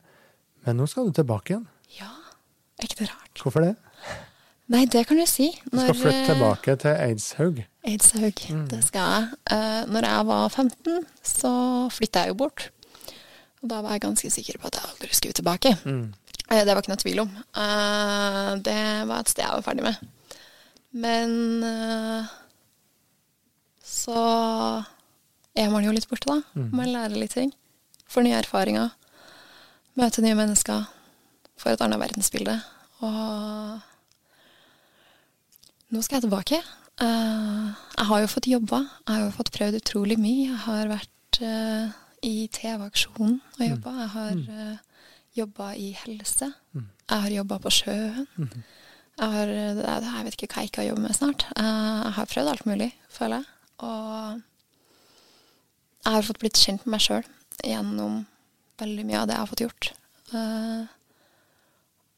men 0.67 0.77
nå 0.79 0.87
skal 0.89 1.09
du 1.09 1.13
tilbake 1.19 1.55
igjen. 1.57 1.67
Ja, 1.99 2.11
er 2.79 2.87
ikke 2.87 3.01
det 3.03 3.09
rart? 3.11 3.43
Hvorfor 3.43 3.65
det? 3.67 3.75
Nei, 4.71 4.85
det 4.87 5.03
kan 5.09 5.19
du 5.19 5.27
si. 5.27 5.49
Du 5.67 5.79
skal 5.81 5.97
flytte 5.99 6.21
eh, 6.23 6.29
tilbake 6.31 6.77
til 6.79 6.95
Eidshaug. 6.95 7.59
Eidshaug, 7.91 8.45
det 8.71 8.85
skal 8.87 9.01
jeg. 9.17 9.89
Når 9.91 10.07
jeg 10.07 10.27
var 10.31 10.49
15, 10.49 11.01
så 11.27 11.53
flytta 11.91 12.23
jeg 12.23 12.29
jo 12.37 12.39
bort. 12.45 12.69
Og 13.65 13.69
da 13.69 13.81
var 13.83 13.97
jeg 13.97 14.05
ganske 14.07 14.31
sikker 14.33 14.61
på 14.63 14.71
at 14.71 14.79
jeg 14.79 14.87
aldri 14.93 15.11
skulle 15.17 15.37
tilbake. 15.37 15.75
Mm. 15.85 16.15
Eh, 16.51 16.63
Det 16.65 16.71
var 16.75 16.83
ikke 16.83 16.93
noe 16.95 17.03
tvil 17.03 17.21
om. 17.27 17.33
Eh, 17.51 18.55
Det 18.63 18.79
var 19.11 19.19
et 19.21 19.29
sted 19.29 19.43
jeg 19.45 19.59
var 19.59 19.67
ferdig 19.67 19.83
med. 19.83 19.97
Men 20.93 21.35
eh, 21.67 22.31
så 23.91 24.21
er 25.59 25.71
man 25.73 25.85
jo 25.85 25.93
litt 25.95 26.09
borte, 26.11 26.31
da. 26.31 26.65
Man 26.71 26.93
lærer 26.93 27.19
litt 27.19 27.35
ting. 27.37 27.53
Får 28.11 28.27
nye 28.27 28.39
erfaringer. 28.39 28.93
Møter 29.99 30.25
nye 30.25 30.39
mennesker. 30.39 30.87
Får 31.61 31.75
et 31.75 31.83
annet 31.85 32.01
verdensbilde. 32.01 32.57
Og 33.07 33.81
nå 35.91 36.03
skal 36.05 36.21
jeg 36.21 36.29
tilbake. 36.29 36.61
Eh, 37.03 37.67
jeg 37.97 38.07
har 38.13 38.23
jo 38.23 38.31
fått 38.31 38.51
jobba. 38.51 38.85
Jeg 39.07 39.15
har 39.15 39.25
jo 39.27 39.35
fått 39.37 39.53
prøvd 39.57 39.81
utrolig 39.81 40.19
mye. 40.23 40.47
Jeg 40.53 40.63
har 40.69 40.93
vært 40.93 41.43
eh, 41.43 41.99
i 42.27 42.49
TV-aksjonen 42.53 43.41
og 43.59 43.65
jobba. 43.65 43.95
Jeg 44.03 44.11
har 44.15 44.41
uh, 44.51 45.07
jobba 45.37 45.71
i 45.79 45.91
helse. 46.05 46.51
Jeg 46.75 47.25
har 47.25 47.31
jobba 47.35 47.59
på 47.63 47.73
sjøen. 47.75 48.27
Jeg, 49.21 49.31
har, 49.35 49.53
eh, 49.53 49.81
jeg 49.85 50.27
vet 50.27 50.37
ikke 50.37 50.51
hva 50.53 50.63
jeg 50.65 50.71
ikke 50.71 50.83
har 50.83 50.91
jobbet 50.91 51.07
med 51.07 51.17
snart. 51.17 51.47
Eh, 51.57 51.65
jeg 52.05 52.15
har 52.19 52.31
prøvd 52.35 52.53
alt 52.53 52.69
mulig, 52.69 52.91
føler 53.13 53.41
jeg. 53.41 53.57
Og 53.87 54.41
jeg 56.01 56.17
har 56.17 56.27
fått 56.27 56.41
blitt 56.43 56.61
kjent 56.61 56.87
med 56.87 56.97
meg 56.97 57.05
sjøl 57.05 57.27
gjennom 57.65 58.23
veldig 58.81 59.05
mye 59.09 59.21
av 59.21 59.29
det 59.29 59.37
jeg 59.37 59.43
har 59.43 59.51
fått 59.51 59.65
gjort. 59.67 59.91
Uh, 60.33 60.85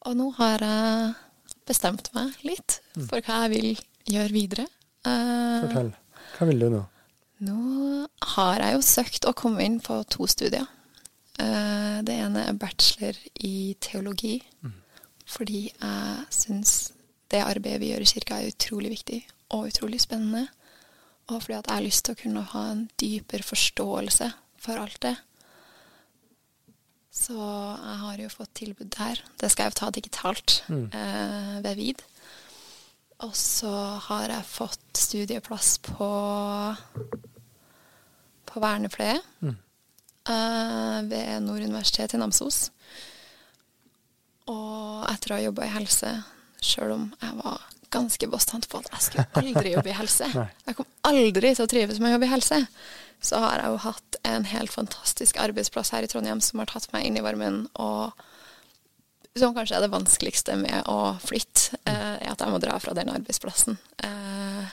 og 0.07 0.17
nå 0.19 0.29
har 0.39 0.63
jeg 0.67 1.13
bestemt 1.69 2.11
meg 2.15 2.35
litt 2.47 2.79
for 3.09 3.23
hva 3.25 3.45
jeg 3.45 3.53
vil 3.55 3.71
gjøre 4.13 4.35
videre. 4.35 4.67
Uh, 5.07 5.63
Fortell. 5.67 5.93
Hva 6.37 6.49
vil 6.49 6.63
du 6.63 6.69
nå? 6.73 6.83
nå 7.43 7.59
har 8.37 8.63
jeg 8.63 8.77
jo 8.77 8.87
søkt 8.87 9.27
å 9.27 9.35
komme 9.35 9.65
inn 9.67 9.81
på 9.83 9.99
to 10.11 10.29
studier. 10.31 10.69
Uh, 11.41 11.99
Det 12.07 12.15
ene 12.15 12.47
er 12.51 12.59
bachelor 12.59 13.19
i 13.47 13.75
teologi, 13.83 14.37
fordi 15.27 15.65
jeg 15.71 16.27
syns 16.35 16.93
det 17.33 17.41
arbeidet 17.43 17.81
vi 17.81 17.93
gjør 17.93 18.05
i 18.05 18.11
kirka 18.11 18.39
er 18.39 18.51
utrolig 18.53 18.91
viktig 18.93 19.21
og 19.57 19.71
utrolig 19.71 20.01
spennende. 20.03 20.49
Og 21.33 21.41
fordi 21.41 21.57
at 21.59 21.69
jeg 21.69 21.79
har 21.79 21.85
lyst 21.87 22.05
til 22.07 22.15
å 22.17 22.21
kunne 22.23 22.47
ha 22.53 22.63
en 22.73 22.87
dypere 23.01 23.47
forståelse 23.47 24.29
for 24.63 24.81
alt 24.81 24.99
det. 25.05 25.17
Så 27.13 27.37
jeg 27.37 27.99
har 28.03 28.21
jo 28.23 28.31
fått 28.33 28.55
tilbud 28.57 28.89
der. 28.95 29.21
Det 29.41 29.51
skal 29.53 29.67
jeg 29.67 29.75
jo 29.75 29.81
ta 29.83 29.91
digitalt 29.93 30.63
eh, 30.71 31.59
ved 31.65 31.77
VID. 31.77 32.05
Og 33.23 33.35
så 33.39 33.73
har 34.09 34.33
jeg 34.33 34.49
fått 34.49 34.99
studieplass 34.99 35.77
på, 35.87 36.09
på 38.49 38.63
vernepleie 38.65 39.21
eh, 39.45 40.99
ved 41.13 41.45
Nord 41.45 41.63
universitet 41.69 42.17
i 42.17 42.23
Namsos. 42.23 42.65
Og 44.51 45.05
etter 45.13 45.35
å 45.35 45.39
ha 45.39 45.45
jobba 45.45 45.69
i 45.69 45.75
helse, 45.77 46.17
sjøl 46.65 46.97
om 46.97 47.07
jeg 47.21 47.39
var 47.39 47.69
ganske 47.93 48.29
bastant 48.33 48.67
på 48.73 48.81
at 48.81 48.91
jeg 48.95 49.07
skulle 49.07 49.27
aldri 49.43 49.75
jobbe 49.77 49.93
i 49.93 49.97
helse 49.97 50.29
Jeg 50.33 50.77
kom 50.79 50.89
aldri 51.09 51.55
til 51.55 51.65
å 51.67 51.71
trives 51.71 52.01
med 52.01 52.11
å 52.11 52.15
jobbe 52.17 52.29
i 52.29 52.33
helse. 52.33 52.59
Så 53.23 53.39
har 53.39 53.61
jeg 53.63 53.71
jo 53.71 53.81
hatt 53.85 54.17
en 54.27 54.45
helt 54.51 54.73
fantastisk 54.75 55.39
arbeidsplass 55.39 55.93
her 55.95 56.03
i 56.03 56.11
Trondheim 56.11 56.41
som 56.43 56.59
har 56.63 56.71
tatt 56.73 56.89
meg 56.95 57.07
inn 57.07 57.19
i 57.21 57.23
varmen, 57.23 57.67
og 57.79 58.11
som 59.39 59.55
kanskje 59.57 59.79
er 59.79 59.85
det 59.85 59.93
vanskeligste 59.93 60.57
med 60.61 60.89
å 60.91 61.15
flytte, 61.23 61.79
eh, 61.89 62.17
er 62.21 62.33
at 62.33 62.43
jeg 62.43 62.53
må 62.53 62.59
dra 62.61 62.75
fra 62.83 62.93
den 62.99 63.09
arbeidsplassen. 63.15 63.79
Eh, 64.05 64.73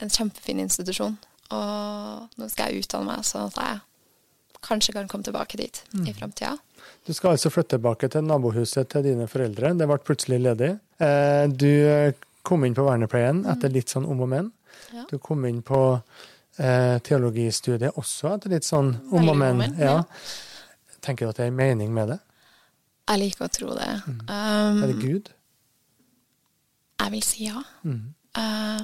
en 0.00 0.12
kjempefin 0.14 0.62
institusjon. 0.62 1.18
Og 1.52 2.38
nå 2.40 2.48
skal 2.50 2.70
jeg 2.72 2.84
utdanne 2.86 3.10
meg, 3.10 3.26
sånn 3.28 3.50
at 3.50 3.58
jeg 3.60 3.82
kanskje 4.64 4.94
kan 4.96 5.10
komme 5.10 5.26
tilbake 5.26 5.58
dit 5.60 5.82
i 6.06 6.14
framtida. 6.16 6.54
Du 7.04 7.12
skal 7.12 7.34
altså 7.34 7.50
flytte 7.52 7.76
tilbake 7.76 8.08
til 8.12 8.24
nabohuset 8.24 8.88
til 8.92 9.04
dine 9.04 9.26
foreldre. 9.28 9.74
Det 9.76 9.88
ble 9.90 9.98
plutselig 10.00 10.40
ledig. 10.40 10.70
Eh, 11.02 11.46
Du 11.52 11.68
kom 12.44 12.64
inn 12.66 12.76
på 12.76 12.84
vernepleien 12.86 13.44
etter 13.50 13.72
litt 13.72 13.92
sånn 13.92 14.06
om 14.08 14.20
og 14.24 14.30
men. 14.30 14.50
Ja. 14.92 15.06
Du 15.10 15.16
kom 15.22 15.44
inn 15.48 15.62
på 15.64 15.80
eh, 16.58 16.96
teologistudiet 17.04 17.96
også 18.00 18.34
etter 18.36 18.52
litt 18.52 18.66
sånn 18.68 18.92
om 19.10 19.32
og 19.32 19.38
men. 19.40 19.64
Ja. 19.80 20.02
Tenker 21.04 21.26
du 21.26 21.32
at 21.32 21.40
det 21.40 21.48
er 21.48 21.52
en 21.52 21.58
mening 21.58 21.94
med 21.94 22.14
det? 22.14 22.20
Jeg 23.04 23.20
liker 23.20 23.46
å 23.46 23.52
tro 23.52 23.72
det. 23.76 23.88
Er 24.32 24.86
det 24.86 24.94
Um, 24.94 25.00
Gud? 25.00 25.32
jeg 27.04 27.12
vil 27.12 27.24
si 27.26 27.48
ja. 27.48 27.60
Mm. 27.84 28.14
Uh, 28.38 28.80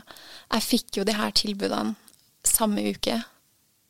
jeg 0.53 0.67
fikk 0.67 0.99
jo 0.99 1.07
de 1.09 1.15
her 1.17 1.33
tilbudene 1.35 1.95
samme 2.45 2.85
uke. 2.91 3.17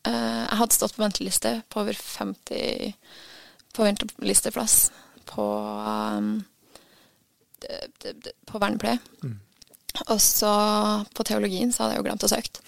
Uh, 0.06 0.46
jeg 0.46 0.60
hadde 0.60 0.76
stått 0.76 0.94
på 0.96 1.02
venteliste 1.02 1.54
på 1.70 1.82
over 1.82 1.98
50 1.98 2.94
på 3.74 3.86
ventelisteplass 3.86 4.76
på 5.30 5.44
um, 5.46 6.32
på 8.46 8.58
vernepleie. 8.62 8.98
Og 10.06 10.20
så 10.22 10.50
på 11.16 11.24
teologien 11.26 11.72
så 11.74 11.84
hadde 11.84 11.96
jeg 11.96 12.02
jo 12.02 12.06
glemt 12.06 12.24
å 12.26 12.30
søke. 12.30 12.62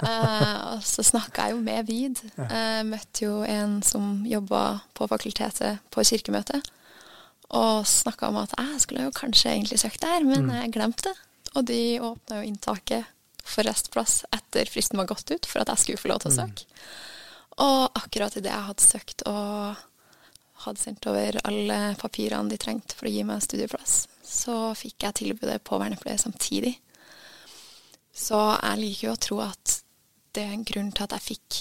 Uh, 0.00 0.56
og 0.72 0.84
så 0.86 1.04
snakka 1.06 1.48
jeg 1.48 1.56
jo 1.56 1.62
med 1.64 1.88
VID. 1.88 2.22
Jeg 2.38 2.88
møtte 2.88 3.26
jo 3.26 3.42
en 3.44 3.78
som 3.86 4.22
jobba 4.28 4.64
på 4.98 5.08
fakultetet 5.10 5.82
på 5.94 6.06
kirkemøtet. 6.06 6.70
Og 7.58 7.86
snakka 7.88 8.28
om 8.28 8.40
at 8.42 8.54
jeg 8.58 8.82
skulle 8.84 9.06
jo 9.06 9.14
kanskje 9.16 9.54
egentlig 9.54 9.80
søkt 9.80 10.02
der, 10.04 10.26
men 10.26 10.50
jeg 10.52 10.74
glemte 10.76 11.10
det. 11.10 11.16
Og 11.56 11.64
de 11.68 11.82
åpna 12.04 12.40
jo 12.40 12.50
inntaket 12.50 13.08
for 13.48 13.64
restplass 13.64 14.22
etter 14.34 14.68
fristen 14.68 15.00
var 15.00 15.08
gått 15.08 15.30
ut, 15.32 15.46
for 15.48 15.62
at 15.62 15.72
jeg 15.72 15.84
skulle 15.84 16.02
få 16.02 16.10
lov 16.12 16.22
til 16.22 16.32
å 16.32 16.36
søke. 16.42 16.66
Og 17.64 17.98
akkurat 17.98 18.36
idet 18.38 18.52
jeg 18.52 18.66
hadde 18.68 18.84
søkt 18.84 19.24
og 19.26 19.80
hadde 20.64 20.82
sendt 20.82 21.06
over 21.10 21.38
alle 21.48 21.78
papirene 21.98 22.50
de 22.52 22.58
trengte 22.60 22.96
for 22.98 23.08
å 23.08 23.12
gi 23.12 23.24
meg 23.26 23.42
studieplass, 23.42 24.07
så 24.28 24.74
fikk 24.76 25.06
jeg 25.06 25.18
tilbudet 25.22 25.62
på 25.64 25.78
vernepleie 25.80 26.20
samtidig. 26.20 26.74
Så 28.12 28.36
jeg 28.36 28.80
liker 28.82 29.08
jo 29.08 29.14
å 29.14 29.22
tro 29.28 29.40
at 29.46 29.78
det 30.36 30.44
er 30.44 30.54
en 30.54 30.66
grunn 30.68 30.90
til 30.92 31.06
at 31.06 31.14
jeg 31.16 31.26
fikk 31.30 31.58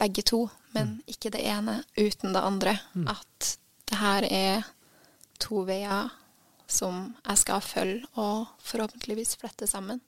begge 0.00 0.24
to, 0.26 0.46
men 0.74 0.96
ikke 1.10 1.32
det 1.34 1.44
ene 1.46 1.80
uten 1.98 2.34
det 2.34 2.42
andre. 2.42 2.76
At 3.10 3.56
det 3.90 4.00
her 4.00 4.26
er 4.30 4.68
to 5.42 5.64
veier 5.68 6.12
som 6.70 7.12
jeg 7.20 7.42
skal 7.42 7.60
følge 7.62 8.08
og 8.16 8.48
forhåpentligvis 8.64 9.36
flette 9.40 9.68
sammen 9.68 10.00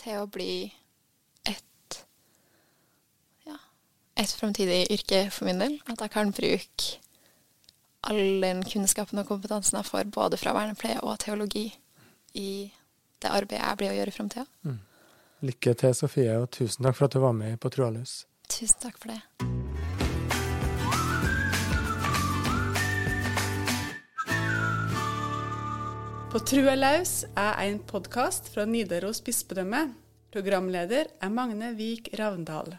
til 0.00 0.22
å 0.22 0.30
bli 0.30 0.64
et 1.44 1.98
ja, 3.44 3.58
et 4.16 4.32
framtidig 4.32 4.86
yrke 4.94 5.26
for 5.30 5.50
min 5.50 5.60
del. 5.60 5.76
At 5.92 6.00
jeg 6.00 6.14
kan 6.14 6.32
bruke 6.32 7.01
all 8.08 8.40
den 8.42 8.62
kunnskapen 8.66 9.20
og 9.22 9.28
kompetansen 9.30 9.78
jeg 9.78 9.88
får 9.88 10.10
både 10.14 10.38
fra 10.40 10.54
vernepleie 10.56 11.00
og 11.06 11.20
teologi 11.22 11.68
i 12.34 12.72
det 13.22 13.30
arbeidet 13.30 13.62
jeg 13.62 13.78
blir 13.78 13.92
å 13.92 13.96
gjøre 14.00 14.12
i 14.12 14.16
framtida. 14.16 14.46
Lykke 15.42 15.74
til, 15.78 15.94
Sofie, 15.94 16.34
og 16.38 16.50
tusen 16.54 16.86
takk 16.86 16.98
for 16.98 17.08
at 17.08 17.14
du 17.14 17.22
var 17.22 17.34
med 17.34 17.58
på 17.62 17.70
Troaløs. 17.74 18.22
Tusen 18.50 18.78
takk 18.82 18.98
for 18.98 19.14
det. 19.14 19.22
På 26.32 26.40
Trua 26.48 26.74
laus 26.78 27.26
er 27.36 27.58
en 27.66 27.82
podkast 27.84 28.48
fra 28.54 28.64
Nidaros 28.64 29.20
bispedømme. 29.20 29.90
Programleder 30.32 31.10
er 31.20 31.34
Magne 31.34 31.74
Vik 31.76 32.08
Ravndal. 32.18 32.78